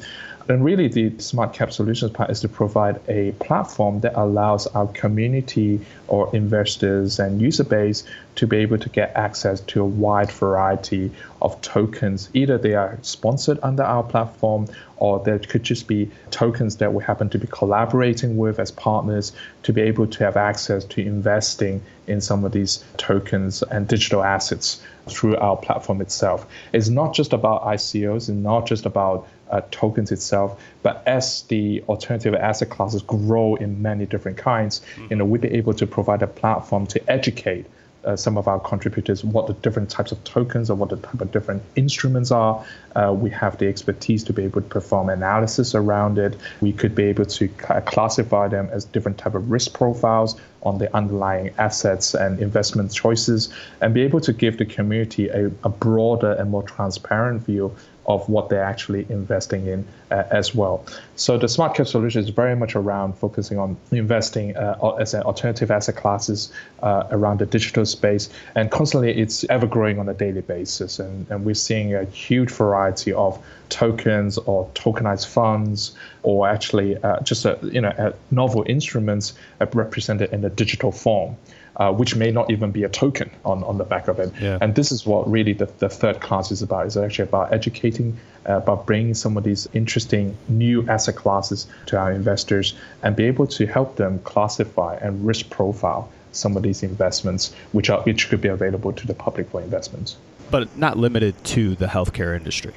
[0.46, 4.86] And really, the Smart Cap Solutions part is to provide a platform that allows our
[4.88, 8.04] community or investors and user base
[8.36, 12.28] to be able to get access to a wide variety of tokens.
[12.34, 14.66] Either they are sponsored under our platform
[14.96, 19.32] or there could just be tokens that we happen to be collaborating with as partners
[19.62, 24.22] to be able to have access to investing in some of these tokens and digital
[24.22, 26.46] assets through our platform itself.
[26.72, 31.82] It's not just about ICOs and not just about uh, tokens itself, but as the
[31.88, 36.22] alternative asset classes grow in many different kinds, you know, we'll be able to provide
[36.22, 37.66] a platform to educate
[38.04, 41.20] uh, some of our contributors what the different types of tokens or what the type
[41.20, 42.64] of different instruments are.
[42.94, 46.36] Uh, we have the expertise to be able to perform analysis around it.
[46.60, 50.78] We could be able to cl- classify them as different type of risk profiles on
[50.78, 55.68] the underlying assets and investment choices, and be able to give the community a, a
[55.68, 57.74] broader and more transparent view
[58.06, 60.84] of what they're actually investing in uh, as well.
[61.16, 65.22] So the smart cap solution is very much around focusing on investing uh, as an
[65.22, 70.14] alternative asset classes uh, around the digital space, and constantly it's ever growing on a
[70.14, 76.46] daily basis, and, and we're seeing a huge variety of tokens or tokenized funds or
[76.46, 79.34] actually uh, just a, you know novel instruments
[79.72, 81.36] represented in a digital form
[81.76, 84.32] uh, which may not even be a token on, on the back of it.
[84.40, 84.58] Yeah.
[84.60, 86.86] And this is what really the, the third class is about.
[86.86, 91.98] It's actually about educating, uh, about bringing some of these interesting new asset classes to
[91.98, 96.82] our investors and be able to help them classify and risk profile some of these
[96.82, 100.16] investments, which are which could be available to the public for investments.
[100.50, 102.74] But not limited to the healthcare industry.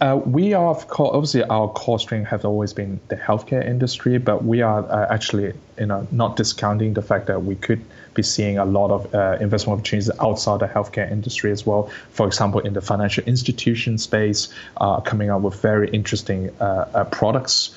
[0.00, 4.16] Uh, we are, of course, obviously, our core strength has always been the healthcare industry,
[4.18, 7.84] but we are uh, actually, you know, not discounting the fact that we could
[8.14, 11.90] be seeing a lot of uh, investment opportunities outside the healthcare industry as well.
[12.10, 17.04] For example, in the financial institution space, uh, coming up with very interesting uh, uh
[17.04, 17.70] products,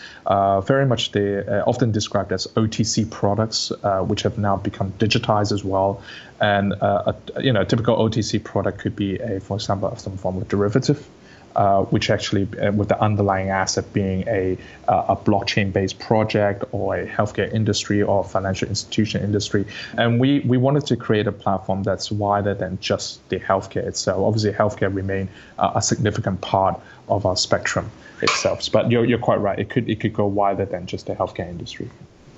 [0.68, 3.72] very much they often described as OTC products,
[4.06, 6.04] which have now become digitized as well.
[6.40, 10.38] And a, you know, a typical OTC product could be a, for example, some form
[10.38, 11.08] of derivative
[11.56, 16.96] uh, which actually, uh, with the underlying asset being a, uh, a blockchain-based project or
[16.96, 19.66] a healthcare industry or financial institution industry.
[19.98, 24.20] And we, we wanted to create a platform that's wider than just the healthcare itself.
[24.24, 28.70] Obviously, healthcare remain uh, a significant part of our spectrum itself.
[28.72, 29.60] But you're, you're quite right.
[29.60, 31.90] It could, it could go wider than just the healthcare industry.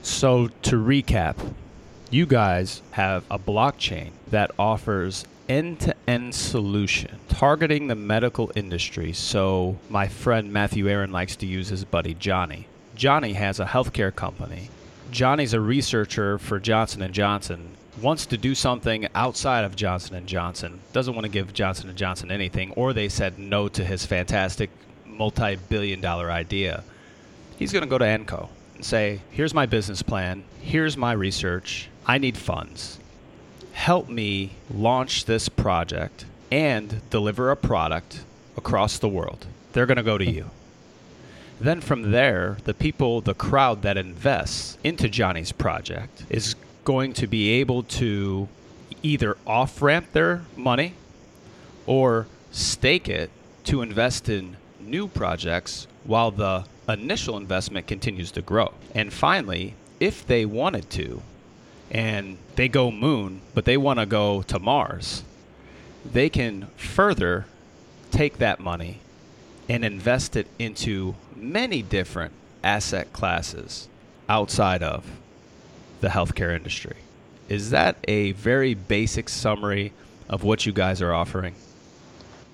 [0.01, 1.35] So to recap,
[2.09, 9.13] you guys have a blockchain that offers end to end solution targeting the medical industry.
[9.13, 12.65] So, my friend Matthew Aaron likes to use his buddy Johnny.
[12.95, 14.69] Johnny has a healthcare company.
[15.11, 17.69] Johnny's a researcher for Johnson & Johnson.
[18.01, 20.79] Wants to do something outside of Johnson & Johnson.
[20.91, 24.71] Doesn't want to give Johnson & Johnson anything or they said no to his fantastic
[25.05, 26.83] multi-billion dollar idea.
[27.59, 30.43] He's going to go to AIMCO and say, "Here's my business plan.
[30.61, 31.89] Here's my research.
[32.07, 32.97] I need funds
[33.73, 38.23] help me launch this project and deliver a product
[38.55, 39.45] across the world.
[39.73, 40.51] They're going to go to you.
[41.59, 47.27] Then from there, the people, the crowd that invests into Johnny's project is going to
[47.27, 48.47] be able to
[49.01, 50.93] either off ramp their money
[51.85, 53.29] or stake it
[53.65, 58.73] to invest in new projects while the initial investment continues to grow.
[58.93, 61.21] And finally, if they wanted to,
[61.93, 65.23] and they go moon, but they want to go to Mars,
[66.03, 67.45] they can further
[68.11, 68.99] take that money
[69.69, 73.87] and invest it into many different asset classes
[74.27, 75.05] outside of
[76.01, 76.97] the healthcare industry.
[77.47, 79.93] Is that a very basic summary
[80.27, 81.55] of what you guys are offering?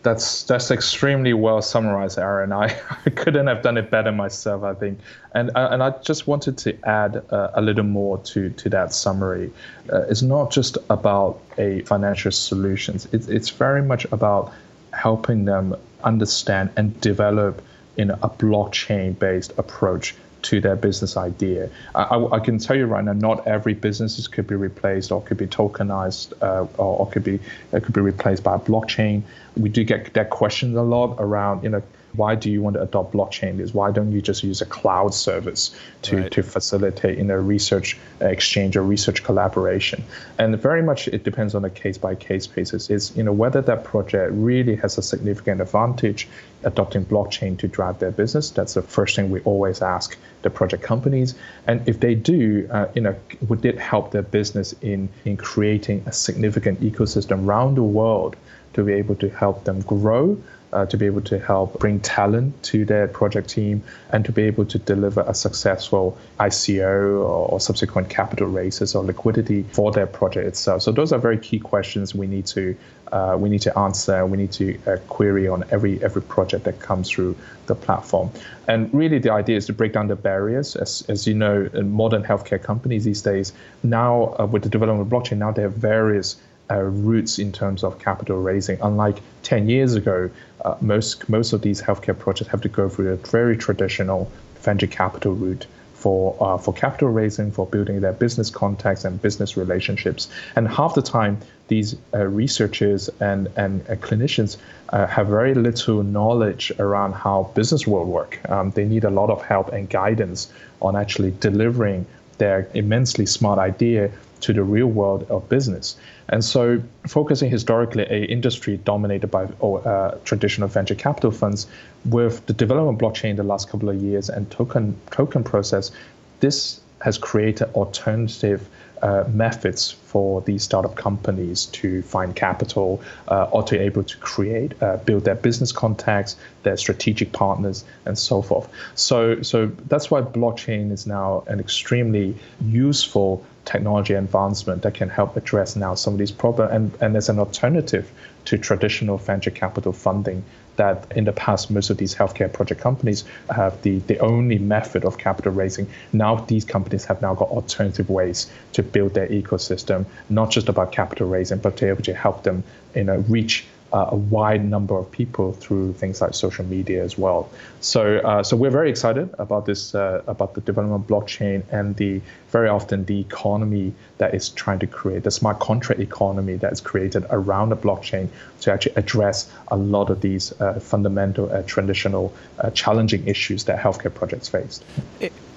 [0.02, 2.54] That's that's extremely well summarized, Aaron.
[2.54, 2.66] I,
[3.06, 5.00] I couldn't have done it better myself, I think.
[5.34, 8.94] And uh, and I just wanted to add uh, a little more to to that
[8.94, 9.52] summary.
[9.92, 13.08] Uh, it's not just about a financial solutions.
[13.12, 14.54] It's it's very much about
[14.94, 17.62] helping them understand and develop
[17.98, 21.70] in a blockchain based approach to their business idea.
[21.96, 25.38] I, I, can tell you right now, not every business could be replaced or could
[25.38, 27.40] be tokenized uh, or, or, could be
[27.74, 29.24] uh, could be replaced by a blockchain.
[29.58, 32.82] We do get that question a lot around, you know, why do you want to
[32.82, 33.60] adopt blockchain?
[33.60, 36.32] Is why don't you just use a cloud service to, right.
[36.32, 40.04] to facilitate in a research exchange or research collaboration?
[40.38, 42.90] And very much it depends on a case by case basis.
[42.90, 46.28] Is you know whether that project really has a significant advantage
[46.64, 48.50] adopting blockchain to drive their business.
[48.50, 51.36] That's the first thing we always ask the project companies.
[51.68, 53.16] And if they do uh, you know
[53.48, 58.36] would it help their business in in creating a significant ecosystem around the world
[58.74, 60.38] to be able to help them grow
[60.74, 64.44] uh, to be able to help bring talent to their project team and to be
[64.44, 70.08] able to deliver a successful ICO or, or, subsequent capital raises or liquidity for their
[70.08, 70.82] project itself.
[70.82, 72.76] So those are very key questions we need to
[73.12, 74.26] uh, we need to answer.
[74.26, 78.30] We need to uh, query on every every project that comes through the platform.
[78.68, 80.76] And really, the idea is to break down the barriers.
[80.76, 83.52] As, as you know, modern healthcare companies these days
[83.84, 86.36] now, uh, with the development of blockchain, now they have various
[86.70, 88.80] uh, routes in terms of capital raising.
[88.82, 90.30] Unlike 10 years ago,
[90.66, 94.32] uh, most most of these healthcare projects have to go through a very traditional
[94.62, 99.58] venture capital route for uh, for capital raising, for building their business contacts and business
[99.58, 100.30] relationships.
[100.56, 101.38] And half the time,
[101.68, 104.58] these uh, researchers and and uh, clinicians
[104.90, 108.40] uh, have very little knowledge around how business will work.
[108.50, 110.52] Um, they need a lot of help and guidance
[110.82, 112.06] on actually delivering
[112.38, 114.10] their immensely smart idea
[114.42, 115.98] to the real world of business.
[116.30, 121.68] And so, focusing historically a industry dominated by uh, traditional venture capital funds,
[122.06, 125.92] with the development of blockchain in the last couple of years and token token process,
[126.40, 128.68] this has created alternative
[129.02, 134.82] uh, methods for these startup companies to find capital uh, or to able to create,
[134.84, 138.68] uh, build their business contacts, their strategic partners, and so forth.
[138.96, 145.38] So, so that's why blockchain is now an extremely useful technology advancement that can help
[145.38, 148.12] address now some of these problems and, and as an alternative
[148.46, 150.44] to traditional venture capital funding
[150.78, 155.06] that in the past most of these healthcare project companies have the, the only method
[155.06, 155.86] of capital raising.
[156.14, 160.92] Now these companies have now got alternative ways to build their ecosystem, not just about
[160.92, 162.64] capital raising, but to be able to help them
[162.96, 167.18] you know, reach uh, a wide number of people through things like social media as
[167.18, 167.50] well.
[167.82, 171.96] So, uh, so we're very excited about this, uh, about the development of blockchain and
[171.96, 172.22] the
[172.52, 176.82] very often the economy that is trying to create the smart contract economy that is
[176.82, 178.28] created around the blockchain
[178.62, 183.80] to actually address a lot of these uh, fundamental, uh, traditional, uh, challenging issues that
[183.80, 184.82] healthcare projects face.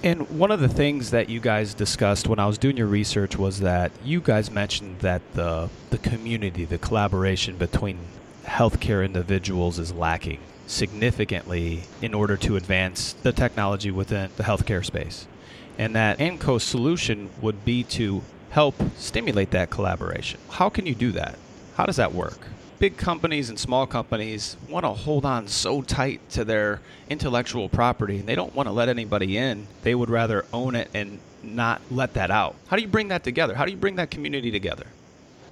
[0.03, 3.38] And one of the things that you guys discussed when I was doing your research
[3.38, 7.99] was that you guys mentioned that the the community, the collaboration between
[8.45, 15.26] healthcare individuals is lacking significantly in order to advance the technology within the healthcare space.
[15.82, 20.38] And that AIMCO's solution would be to help stimulate that collaboration.
[20.48, 21.36] How can you do that?
[21.74, 22.38] How does that work?
[22.78, 26.80] Big companies and small companies want to hold on so tight to their
[27.10, 29.66] intellectual property and they don't want to let anybody in.
[29.82, 32.54] They would rather own it and not let that out.
[32.68, 33.56] How do you bring that together?
[33.56, 34.86] How do you bring that community together?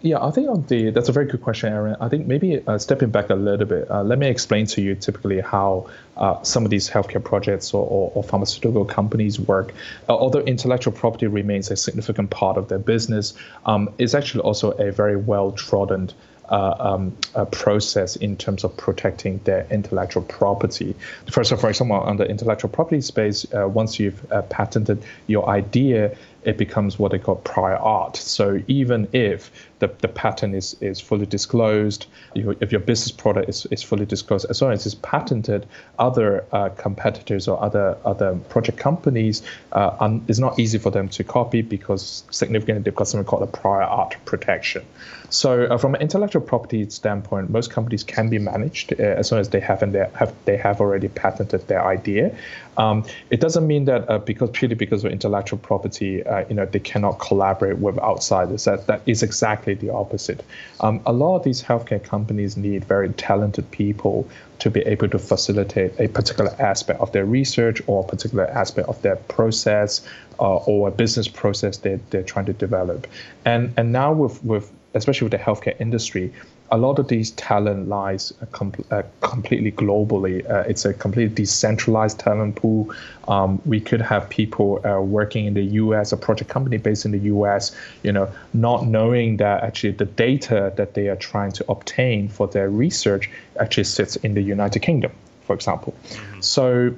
[0.02, 1.94] Yeah, I think on the that's a very good question, Aaron.
[2.00, 4.94] I think maybe uh, stepping back a little bit, uh, let me explain to you
[4.94, 9.74] typically how uh, some of these healthcare projects or, or, or pharmaceutical companies work.
[10.08, 13.34] Uh, although intellectual property remains a significant part of their business,
[13.66, 16.10] um, it's actually also a very well trodden
[16.48, 17.16] uh, um,
[17.52, 20.96] process in terms of protecting their intellectual property.
[21.30, 25.02] First of all, for example, on the intellectual property space, uh, once you've uh, patented
[25.26, 28.16] your idea, it becomes what they call prior art.
[28.16, 33.66] So even if the, the patent is, is fully disclosed, if your business product is,
[33.66, 35.66] is fully disclosed, as long as it's patented,
[35.98, 41.08] other uh, competitors or other other project companies, uh, un, it's not easy for them
[41.08, 44.84] to copy because significantly they've got something called a prior art protection.
[45.30, 49.40] So uh, from an intellectual property standpoint, most companies can be managed uh, as long
[49.40, 52.36] as they have, and they have they have already patented their idea.
[52.76, 56.66] Um, it doesn't mean that uh, because purely because of intellectual property, uh, you know,
[56.66, 58.64] they cannot collaborate with outsiders.
[58.64, 60.44] That that is exactly the opposite.
[60.80, 65.18] Um, a lot of these healthcare companies need very talented people to be able to
[65.18, 70.06] facilitate a particular aspect of their research or a particular aspect of their process
[70.38, 73.06] uh, or a business process that they're trying to develop.
[73.44, 76.32] And and now with with especially with the healthcare industry,
[76.72, 80.48] a lot of these talent lies com- uh, completely globally.
[80.48, 82.92] Uh, it's a completely decentralized talent pool.
[83.28, 87.10] Um, we could have people uh, working in the U.S., a project company based in
[87.10, 91.64] the U.S., you know, not knowing that actually the data that they are trying to
[91.70, 95.12] obtain for their research actually sits in the United Kingdom,
[95.42, 95.94] for example.
[96.10, 96.40] Mm-hmm.
[96.40, 96.94] So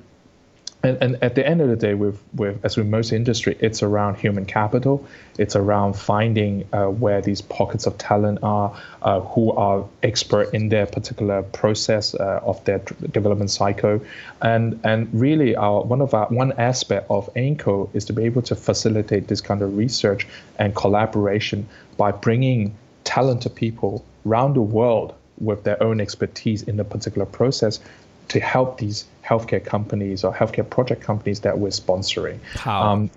[0.84, 3.82] and, and at the end of the day, with, with as with most industry, it's
[3.82, 5.06] around human capital.
[5.38, 10.70] It's around finding uh, where these pockets of talent are, uh, who are expert in
[10.70, 12.78] their particular process uh, of their
[13.12, 14.00] development cycle,
[14.40, 18.42] and and really, our one of our one aspect of AIMCO is to be able
[18.42, 20.26] to facilitate this kind of research
[20.58, 22.74] and collaboration by bringing
[23.04, 27.80] talented people around the world with their own expertise in a particular process
[28.28, 32.38] to help these healthcare companies or healthcare project companies that we're sponsoring.
[32.54, 32.82] How?
[32.82, 33.10] Um,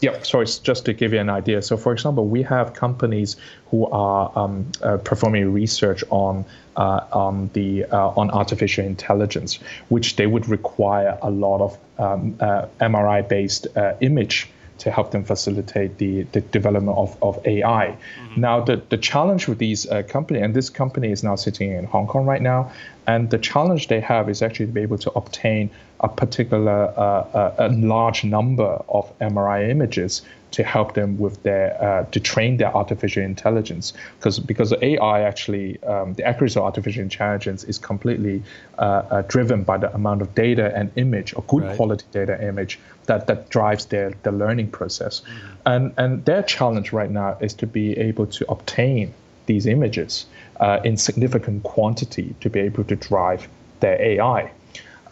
[0.00, 1.60] yeah, sorry, just to give you an idea.
[1.60, 3.36] So, for example, we have companies
[3.70, 6.44] who are um, uh, performing research on
[6.76, 9.58] uh, on the uh, on artificial intelligence,
[9.90, 14.48] which they would require a lot of um, uh, MRI-based uh, image
[14.80, 17.96] to help them facilitate the, the development of, of AI.
[17.96, 18.40] Mm-hmm.
[18.40, 21.84] Now, the, the challenge with these uh, company, and this company is now sitting in
[21.84, 22.72] Hong Kong right now,
[23.06, 25.70] and the challenge they have is actually to be able to obtain
[26.00, 30.22] a particular uh, a, a large number of MRI images
[30.52, 35.82] to help them with their uh, to train their artificial intelligence because because AI actually
[35.84, 38.42] um, the accuracy of artificial intelligence is completely
[38.78, 41.76] uh, uh, driven by the amount of data and image or good right.
[41.76, 45.48] quality data image that that drives their the learning process mm-hmm.
[45.66, 49.12] and and their challenge right now is to be able to obtain
[49.46, 50.26] these images
[50.60, 53.48] uh, in significant quantity to be able to drive
[53.80, 54.50] their AI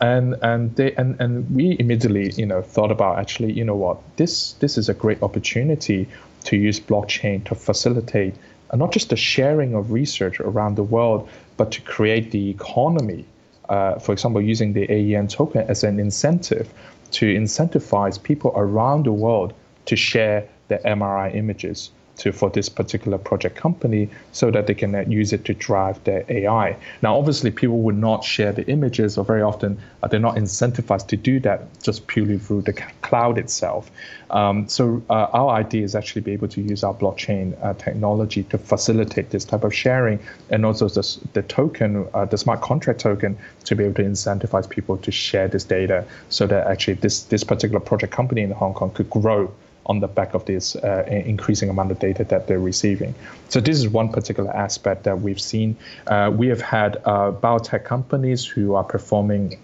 [0.01, 3.99] and and they and, and we immediately you know thought about actually you know what?
[4.17, 6.09] This this is a great opportunity
[6.45, 8.35] to use blockchain to facilitate
[8.71, 13.25] uh, not just the sharing of research around the world but to create the economy
[13.69, 16.73] uh, for example using the AEN token as an incentive
[17.11, 19.53] to incentivize people around the world
[19.87, 24.95] to share their MRI images to for this particular project company so that they can
[24.95, 26.77] uh, use it to drive their AI.
[27.03, 31.07] Now, obviously, people would not share the images, or very often uh, they're not incentivized
[31.09, 33.91] to do that just purely through the cloud itself.
[34.31, 38.43] Um, so, uh, our idea is actually be able to use our blockchain uh, technology
[38.45, 40.19] to facilitate this type of sharing,
[40.51, 44.69] and also the, the token, uh, the smart contract token, to be able to incentivize
[44.69, 48.75] people to share this data, so that actually this this particular project company in Hong
[48.75, 49.53] Kong could grow
[49.89, 53.15] on the back of this uh, increasing amount of data that they're receiving.
[53.49, 55.77] So this is one particular aspect that we've seen.
[56.07, 59.59] Uh, we have had uh, biotech companies who are performing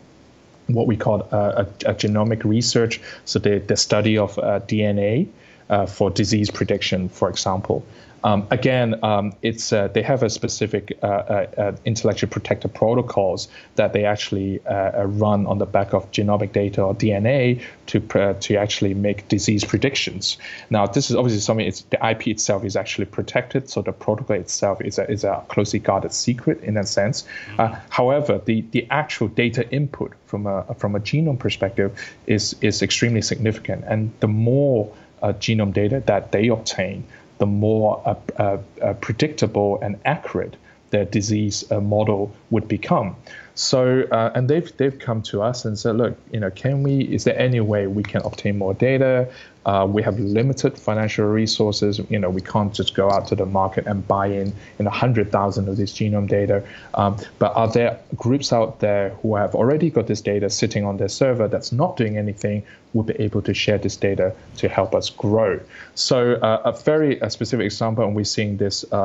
[0.68, 5.28] what we call a, a genomic research, so the, the study of uh, DNA
[5.68, 7.84] uh, for disease prediction, for example.
[8.24, 13.48] Um, again, um, it's uh, they have a specific uh, uh, uh intellectually protected protocols
[13.76, 18.00] that they actually uh, uh, run on the back of genomic data or DNA to
[18.40, 20.38] to actually make disease predictions.
[20.70, 21.66] Now, this is obviously something.
[21.66, 25.44] It's the IP itself is actually protected, so the protocol itself is a, is a
[25.48, 27.24] closely guarded secret in that sense.
[27.56, 27.74] Mm-hmm.
[27.90, 31.90] however, the the actual data input from a from a genome perspective
[32.26, 34.90] is is extremely significant, and the more
[35.22, 37.04] genome data that they obtain,
[37.44, 40.56] the more uh, uh, uh, predictable and accurate
[40.90, 43.16] their disease model would become.
[43.54, 46.94] So, uh, and they've they've come to us and said, look, you know, can we?
[47.16, 49.28] Is there any way we can obtain more data?
[49.66, 52.00] Uh, we have limited financial resources.
[52.08, 54.90] You know, we can't just go out to the market and buy in in a
[54.90, 56.62] hundred thousand of this genome data.
[56.94, 60.96] Um, but are there groups out there who have already got this data sitting on
[60.96, 62.62] their server that's not doing anything?
[62.92, 65.58] Will be able to share this data to help us grow.
[65.96, 68.96] So, uh, a very a specific example, and we're seeing this uh,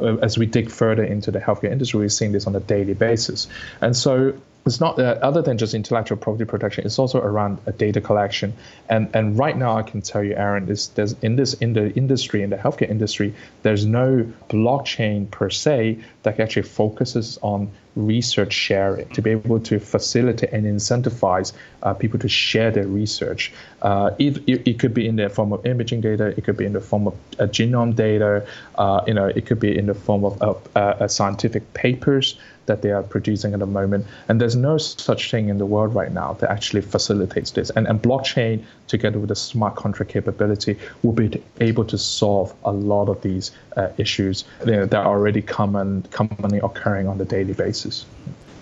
[0.00, 2.00] uh as we dig further into the healthcare industry.
[2.00, 3.46] We're seeing this on a daily basis,
[3.82, 4.32] and so
[4.66, 6.86] it's not uh, other than just intellectual property protection.
[6.86, 8.54] It's also around a data collection.
[8.88, 11.92] And and right now, I can tell you, Aaron, is there's in this in the
[11.94, 18.52] industry in the healthcare industry, there's no blockchain per se that actually focuses on research
[18.52, 21.52] sharing to be able to facilitate and incentivize
[21.82, 23.52] uh, people to share their research.
[23.82, 26.72] Uh, it, it, could be in the form of imaging data, it could be in
[26.72, 28.44] the form of uh, genome data,
[28.76, 32.36] uh, you know, it could be in the form of uh, scientific papers
[32.66, 34.06] that they are producing at the moment.
[34.28, 37.70] And there's no such thing in the world right now that actually facilitates this.
[37.70, 42.72] And, and blockchain, together with the smart contract capability, will be able to solve a
[42.72, 47.24] lot of these uh, issues you know, that are already common, commonly occurring on a
[47.24, 48.06] daily basis.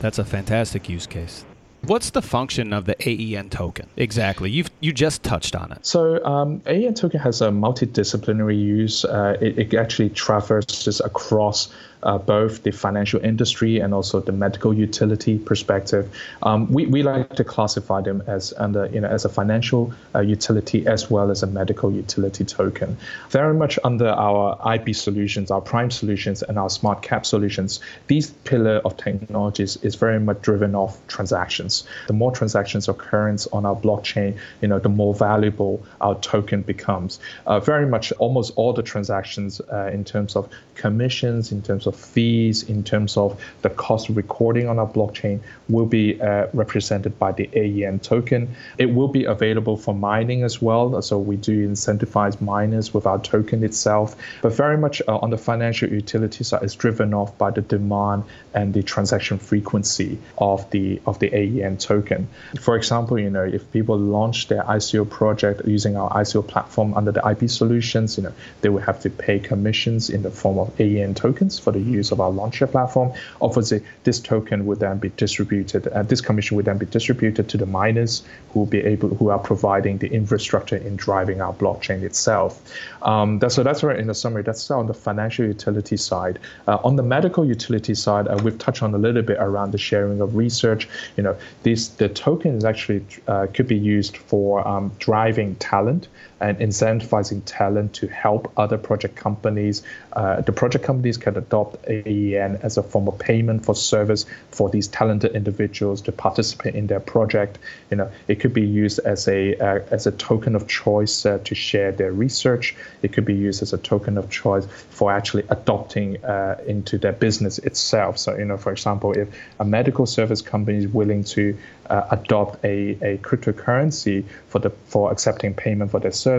[0.00, 1.44] That's a fantastic use case.
[1.84, 4.50] What's the function of the AEN token exactly?
[4.50, 5.84] You you just touched on it.
[5.84, 9.04] So um, AEN token has a multidisciplinary use.
[9.04, 11.72] Uh, it, it, actually traverses across
[12.02, 16.12] uh, both the financial industry and also the medical utility perspective.
[16.42, 20.20] Um, we, we like to classify them as under you know as a financial uh,
[20.20, 22.96] utility as well as a medical utility token.
[23.30, 27.80] Very much under our IB solutions, our Prime solutions, and our Smart Cap solutions.
[28.06, 31.71] These pillar of technologies is very much driven off transactions.
[32.06, 37.20] The more transactions occurrence on our blockchain, you know, the more valuable our token becomes.
[37.46, 41.94] Uh, very much almost all the transactions uh, in terms of commissions, in terms of
[41.96, 47.18] fees, in terms of the cost of recording on our blockchain will be uh, represented
[47.18, 48.54] by the AEN token.
[48.78, 51.00] It will be available for mining as well.
[51.02, 55.38] So we do incentivize miners with our token itself, but very much uh, on the
[55.38, 58.24] financial utility side is driven off by the demand
[58.54, 62.28] and the transaction frequency of the of the AEN token.
[62.60, 67.12] For example, you know, if people launch their ICO project using our ICO platform under
[67.12, 70.80] the IB solutions, you know, they will have to pay commissions in the form of
[70.80, 73.12] AEN tokens for the use of our launcher platform.
[73.40, 77.48] Obviously, this token would then be distributed, and uh, this commission would then be distributed
[77.48, 78.22] to the miners
[78.52, 82.72] who will be able, who are providing the infrastructure in driving our blockchain itself.
[83.02, 84.42] Um, that's, so that's right in the summary.
[84.42, 86.38] That's on the financial utility side.
[86.66, 90.20] Uh, on the medical utility side, we've touched on a little bit around the sharing
[90.20, 90.88] of research.
[91.16, 96.08] You know, this the token is actually uh, could be used for um, driving talent
[96.42, 99.82] and incentivizing talent to help other project companies.
[100.12, 104.68] Uh, the project companies can adopt AEN as a form of payment for service for
[104.68, 107.58] these talented individuals to participate in their project.
[107.90, 111.38] You know, it could be used as a uh, as a token of choice uh,
[111.44, 112.74] to share their research.
[113.02, 117.12] It could be used as a token of choice for actually adopting uh, into their
[117.12, 118.18] business itself.
[118.18, 119.28] So, you know, for example, if
[119.60, 121.56] a medical service company is willing to
[121.88, 126.31] uh, adopt a, a cryptocurrency for the for accepting payment for their service,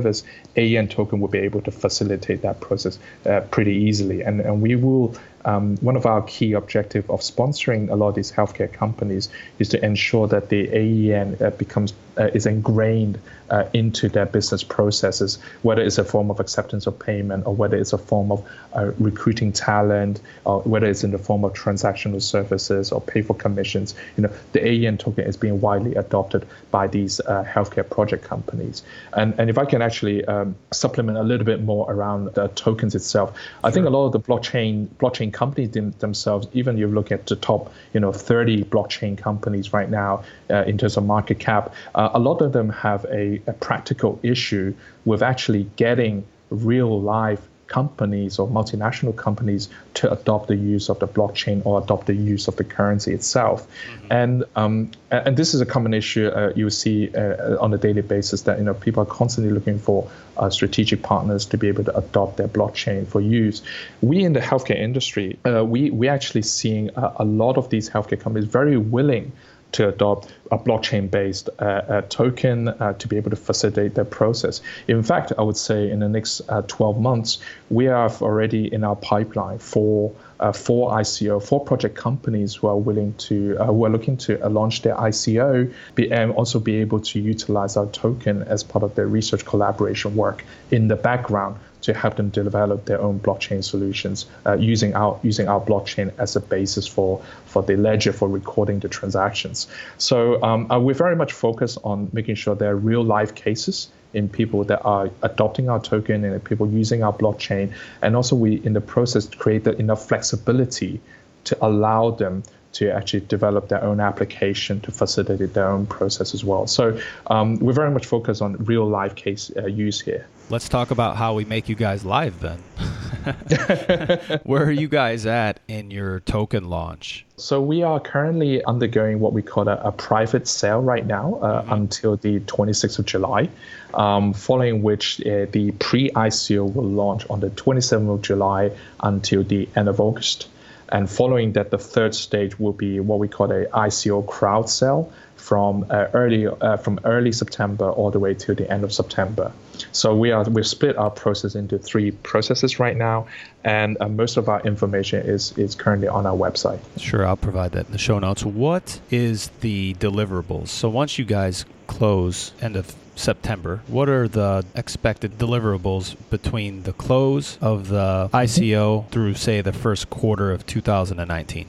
[0.56, 4.22] AEN token will be able to facilitate that process uh, pretty easily.
[4.22, 5.16] And, and we will
[5.46, 9.30] um, one of our key objective of sponsoring a lot of these healthcare companies
[9.60, 14.64] is to ensure that the AEN uh, becomes uh, is ingrained uh, into their business
[14.64, 18.44] processes, whether it's a form of acceptance of payment or whether it's a form of
[18.76, 23.36] uh, recruiting talent or whether it's in the form of transactional services or pay for
[23.36, 23.94] commissions.
[24.18, 28.84] You know, the AEN token is being widely adopted by these uh, healthcare project companies.
[29.14, 32.96] And and if I can actually um, supplement a little bit more around the tokens
[32.96, 37.28] itself, I think a lot of the blockchain blockchain companies themselves, even you look at
[37.28, 41.74] the top, you know, 30 blockchain companies right now uh, in terms of market cap,
[42.04, 44.74] uh, a lot of them have a, a practical issue
[45.06, 51.08] with actually getting real life companies or multinational companies to adopt the use of the
[51.08, 53.66] blockchain or adopt the use of the currency itself.
[53.66, 54.08] Mm-hmm.
[54.12, 58.02] And um, and this is a common issue uh, you see uh, on a daily
[58.02, 61.86] basis that you know people are constantly looking for uh, strategic partners to be able
[61.86, 63.62] to adopt their blockchain for use.
[64.02, 67.90] We in the healthcare industry, uh, we we actually seeing a, a lot of these
[67.90, 69.32] healthcare companies very willing
[69.74, 74.62] to adopt a blockchain-based uh, uh, token uh, to be able to facilitate that process.
[74.88, 78.84] In fact, I would say in the next uh, 12 months, we have already in
[78.84, 83.86] our pipeline for uh, four ICO, four project companies who are willing to, uh, who
[83.86, 88.44] are looking to launch their ICO, be, and also be able to utilize our token
[88.44, 93.00] as part of their research collaboration work in the background to help them develop their
[93.00, 97.76] own blockchain solutions uh, using our using our blockchain as a basis for for the
[97.76, 99.68] ledger for recording the transactions.
[99.98, 103.90] So um, uh, we're very much focused on making sure there are real life cases
[104.14, 108.62] in people that are adopting our token and people using our blockchain, and also we
[108.64, 111.02] in the process create enough flexibility
[111.44, 112.44] to allow them
[112.74, 116.68] to actually develop their own application to facilitate their own process as well.
[116.68, 120.28] So um, we're very much focused on real life case uh, use here.
[120.50, 122.62] Let's talk about how we make you guys live then.
[124.44, 127.26] Where are you guys at in your token launch?
[127.38, 131.62] So we are currently undergoing what we call a, a private sale right now uh,
[131.62, 131.74] mm-hmm.
[131.74, 133.50] until the 26th of July,
[133.94, 138.72] um, following which uh, the pre-ICO will launch on the 27th of July
[139.02, 140.48] until the end of August.
[140.94, 145.12] And following that, the third stage will be what we call a ICO crowd sale
[145.36, 149.52] from uh, early uh, from early September all the way to the end of September.
[149.92, 153.28] So we are we've split our process into three processes right now,
[153.64, 156.80] and uh, most of our information is is currently on our website.
[156.98, 158.46] Sure, I'll provide that in the show notes.
[158.46, 160.68] What is the deliverables?
[160.68, 163.82] So once you guys close end of September.
[163.88, 170.10] What are the expected deliverables between the close of the ICO through, say, the first
[170.10, 171.68] quarter of 2019?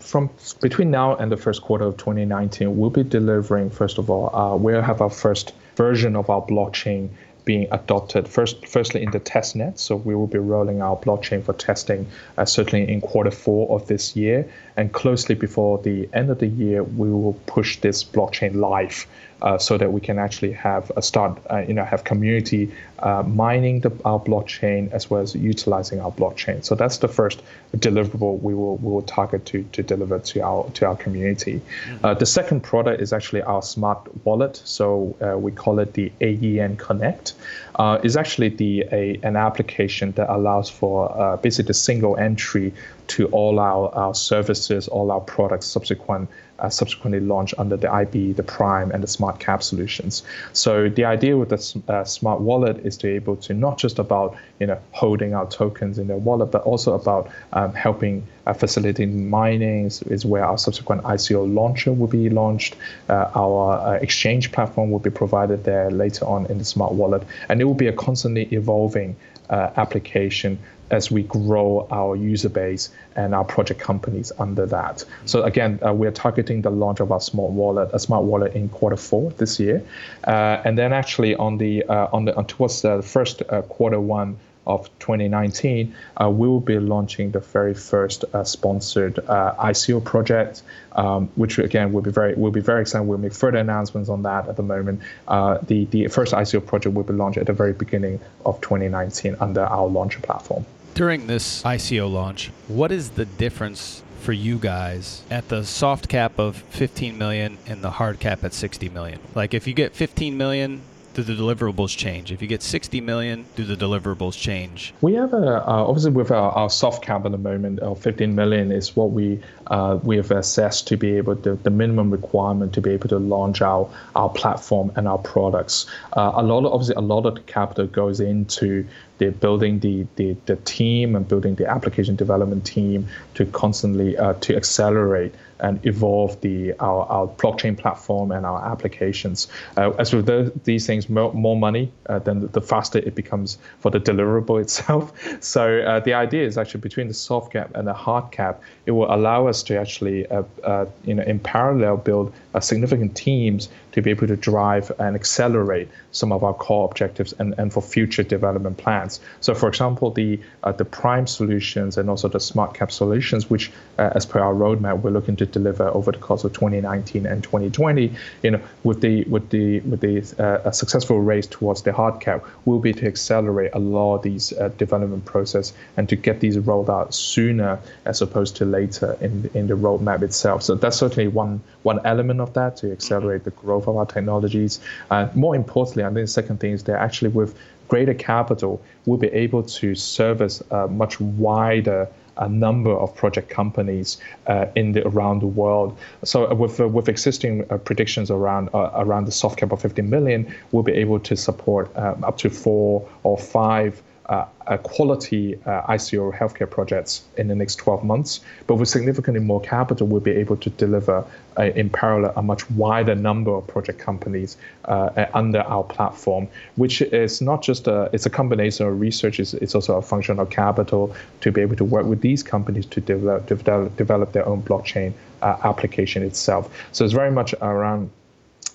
[0.00, 4.34] From between now and the first quarter of 2019, we'll be delivering, first of all,
[4.34, 7.08] uh, we'll have our first version of our blockchain
[7.46, 9.78] being adopted first, firstly in the test net.
[9.78, 12.06] So we will be rolling out blockchain for testing
[12.36, 14.46] uh, certainly in quarter four of this year,
[14.76, 19.06] and closely before the end of the year, we will push this blockchain live
[19.42, 23.22] uh, so that we can actually have a start, uh, you know, have community uh,
[23.22, 26.64] mining the, our blockchain as well as utilizing our blockchain.
[26.64, 27.42] So that's the first
[27.76, 31.60] deliverable we will we will target to to deliver to our to our community.
[31.60, 32.06] Mm-hmm.
[32.06, 34.60] Uh, the second product is actually our smart wallet.
[34.64, 37.34] So uh, we call it the AEN Connect.
[37.74, 42.72] Uh, is actually the a, an application that allows for basically a single entry
[43.08, 46.28] to all our, our services, all our products subsequent
[46.58, 50.22] uh, subsequently launched under the IB, the Prime, and the Smart Cap solutions.
[50.52, 53.98] So the idea with the uh, smart wallet is to be able to not just
[53.98, 58.52] about you know holding our tokens in their wallet, but also about um, helping uh,
[58.52, 62.76] facilitating mining is, is, where our subsequent ICO launcher will be launched.
[63.08, 67.22] Uh, our uh, exchange platform will be provided there later on in the smart wallet,
[67.48, 69.16] and it will be a constantly evolving
[69.50, 70.58] uh, application
[70.90, 75.04] as we grow our user base and our project companies under that.
[75.24, 78.68] So again, uh, we're targeting the launch of our smart wallet, a smart wallet in
[78.68, 79.82] quarter four this year,
[80.26, 84.00] uh, and then actually on the uh, on the on towards the first uh, quarter
[84.00, 90.02] one of 2019, uh, we will be launching the very first uh, sponsored uh, ICO
[90.02, 90.62] project,
[90.92, 93.06] um, which again will be very will be very exciting.
[93.06, 95.02] We'll make further announcements on that at the moment.
[95.28, 99.36] Uh, the the first ICO project will be launched at the very beginning of 2019
[99.40, 100.66] under our launcher platform.
[100.96, 106.38] During this ICO launch, what is the difference for you guys at the soft cap
[106.38, 109.18] of 15 million and the hard cap at 60 million?
[109.34, 110.80] Like if you get 15 million,
[111.12, 112.32] do the deliverables change?
[112.32, 114.94] If you get 60 million, do the deliverables change?
[115.02, 118.34] We have a uh, obviously with our, our, soft cap at the moment of 15
[118.34, 119.38] million is what we
[119.68, 123.18] uh, we have assessed to be able to the minimum requirement to be able to
[123.18, 125.86] launch our our platform and our products.
[126.12, 128.86] Uh, a lot of obviously a lot of the capital goes into
[129.18, 134.34] the building the, the, the team and building the application development team to constantly uh,
[134.34, 139.48] to accelerate and evolve the our, our blockchain platform and our applications.
[139.76, 143.58] Uh, as with the, these things, more, more money, uh, then the faster it becomes
[143.78, 145.12] for the deliverable itself.
[145.42, 148.90] So uh, the idea is actually between the soft cap and the hard cap, it
[148.90, 154.02] will allow us to actually, uh, uh, you know, in parallel, build significant teams to
[154.02, 158.22] be able to drive and accelerate some of our core objectives and, and for future
[158.22, 159.20] development plans.
[159.40, 160.38] So, for example, the
[160.76, 165.10] the prime solutions and also the smart cap solutions, which as per our roadmap, we're
[165.10, 168.12] looking to deliver over the course of 2019 and 2020.
[168.42, 172.44] You know, with the with the with the uh, successful race towards the hard cap,
[172.66, 176.58] will be to accelerate a lot of these uh, development process and to get these
[176.58, 180.62] rolled out sooner as opposed to later in in the roadmap itself.
[180.62, 184.80] So that's certainly one one element of that to accelerate the growth of our technologies.
[185.10, 187.56] And more importantly, I think the second thing is that actually with
[187.88, 192.08] greater capital, we'll be able to service a much wider
[192.38, 195.96] a number of project companies uh, in the around the world.
[196.24, 199.80] So uh, with uh, with existing uh, predictions around uh, around the soft cap of
[199.80, 205.54] 15 million, we'll be able to support um, up to four or five uh, quality
[205.66, 208.40] uh, ICO healthcare projects in the next 12 months.
[208.66, 211.24] But with significantly more capital, we'll be able to deliver
[211.58, 214.56] uh, in parallel a much wider number of project companies
[214.86, 219.38] uh, under our platform, which is not just a it's a combination of research.
[219.38, 222.86] It's, it's also a function of capital to be able to work with these companies
[222.86, 225.12] to develop develop, develop their own blockchain
[225.42, 226.68] uh, application itself.
[226.92, 228.10] So it's very much around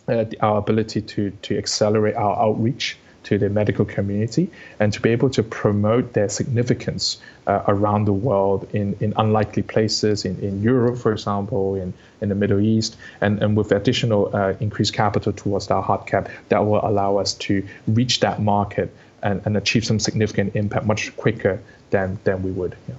[0.07, 4.49] uh, our ability to to accelerate our outreach to the medical community
[4.79, 9.63] and to be able to promote their significance uh, around the world in, in unlikely
[9.63, 14.35] places, in, in Europe, for example, in, in the Middle East, and, and with additional
[14.35, 18.93] uh, increased capital towards our hard cap, that will allow us to reach that market
[19.23, 21.61] and, and achieve some significant impact much quicker
[21.91, 22.75] than, than we would.
[22.87, 22.95] Yeah.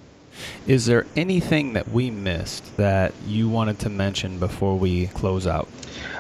[0.67, 5.69] Is there anything that we missed that you wanted to mention before we close out?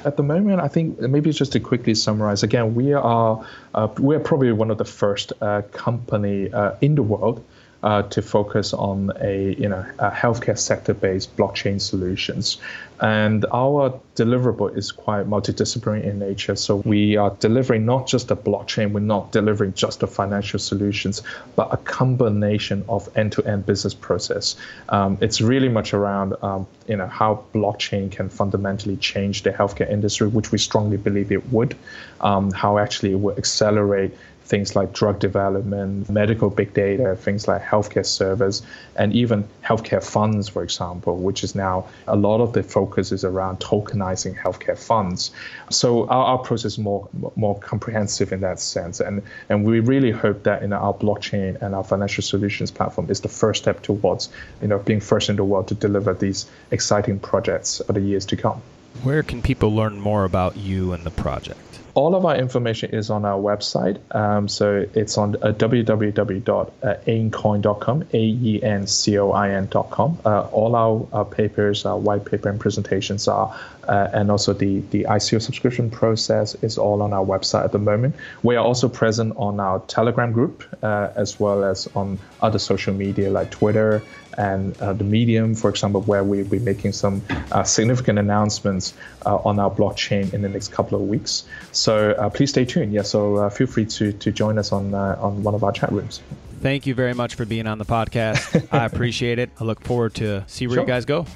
[0.05, 2.43] At the moment, I think maybe just to quickly summarize.
[2.43, 3.45] Again, we are
[3.75, 7.45] uh, we are probably one of the first uh, company uh, in the world
[7.83, 12.59] uh, to focus on a you know a healthcare sector based blockchain solutions.
[13.01, 16.55] And our deliverable is quite multidisciplinary in nature.
[16.55, 21.21] So we are delivering not just a blockchain, we're not delivering just the financial solutions,
[21.57, 24.55] but a combination of end-to-end business process.
[24.89, 29.91] Um, it's really much around um, you know how blockchain can fundamentally change the healthcare
[29.91, 31.77] industry, which we strongly believe it would.
[32.21, 34.17] Um, how actually it will accelerate
[34.53, 38.61] things like drug development, medical big data, things like healthcare service,
[38.97, 43.25] and even healthcare funds, for example, which is now a lot of the focus is
[43.25, 45.31] around tokenizing healthcare funds.
[45.71, 50.11] So our, our process is more more comprehensive in that sense, and and we really
[50.11, 53.83] hope that you know our blockchain and our financial solutions platform is the first step
[53.83, 54.29] towards
[54.61, 58.27] you know being first in the world to deliver these exciting projects for the years
[58.27, 58.61] to come.
[59.03, 61.72] Where can people learn more about you and the project?
[61.95, 63.99] All of our information is on our website.
[64.15, 70.19] Um, so it's on uh, www.aencoin.com, A-E-N-C-O-I-N.com.
[70.25, 73.55] Uh, all our, our, papers, our white paper and presentations are,
[73.89, 77.79] uh, and also the, the ICO subscription process is all on our website at the
[77.79, 78.15] moment.
[78.43, 82.95] We are also present on our Telegram group, uh, as well as on other social
[82.95, 84.03] media like Twitter
[84.39, 87.21] and uh, the Medium, for example, where we'll be making some
[87.51, 88.95] uh, significant announcements
[89.27, 91.45] on our blockchain in the next couple of weeks.
[91.83, 92.93] So uh, please stay tuned.
[92.93, 95.73] Yeah, so uh, feel free to to join us on uh, on one of our
[95.73, 96.23] chat rooms.
[96.61, 98.69] Thank you very much for being on the podcast.
[98.73, 99.51] I appreciate it.
[99.59, 100.85] I look forward to see where sure.
[100.85, 101.27] you guys go.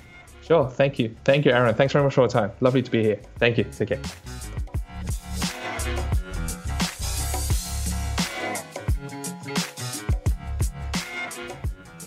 [0.42, 0.70] Sure.
[0.70, 1.16] Thank you.
[1.24, 1.74] Thank you, Aaron.
[1.74, 2.52] Thanks very much for your time.
[2.60, 3.20] Lovely to be here.
[3.40, 3.64] Thank you.
[3.64, 4.00] Take care.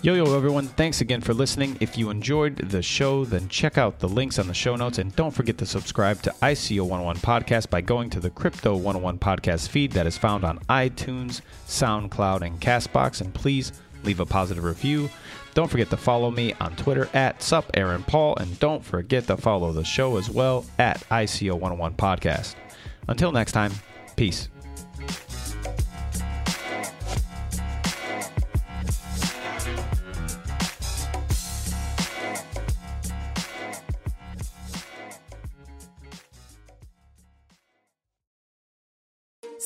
[0.02, 0.66] Yo, yo, everyone.
[0.66, 1.76] Thanks again for listening.
[1.78, 5.14] If you enjoyed the show, then check out the links on the show notes and
[5.14, 9.68] don't forget to subscribe to ICO 101 Podcast by going to the Crypto 101 Podcast
[9.68, 13.20] feed that is found on iTunes, SoundCloud, and Castbox.
[13.20, 13.72] And please
[14.02, 15.10] leave a positive review.
[15.52, 19.36] Don't forget to follow me on Twitter at Sup Aaron Paul, and don't forget to
[19.36, 22.54] follow the show as well at ICO 101 Podcast.
[23.06, 23.72] Until next time,
[24.16, 24.48] peace.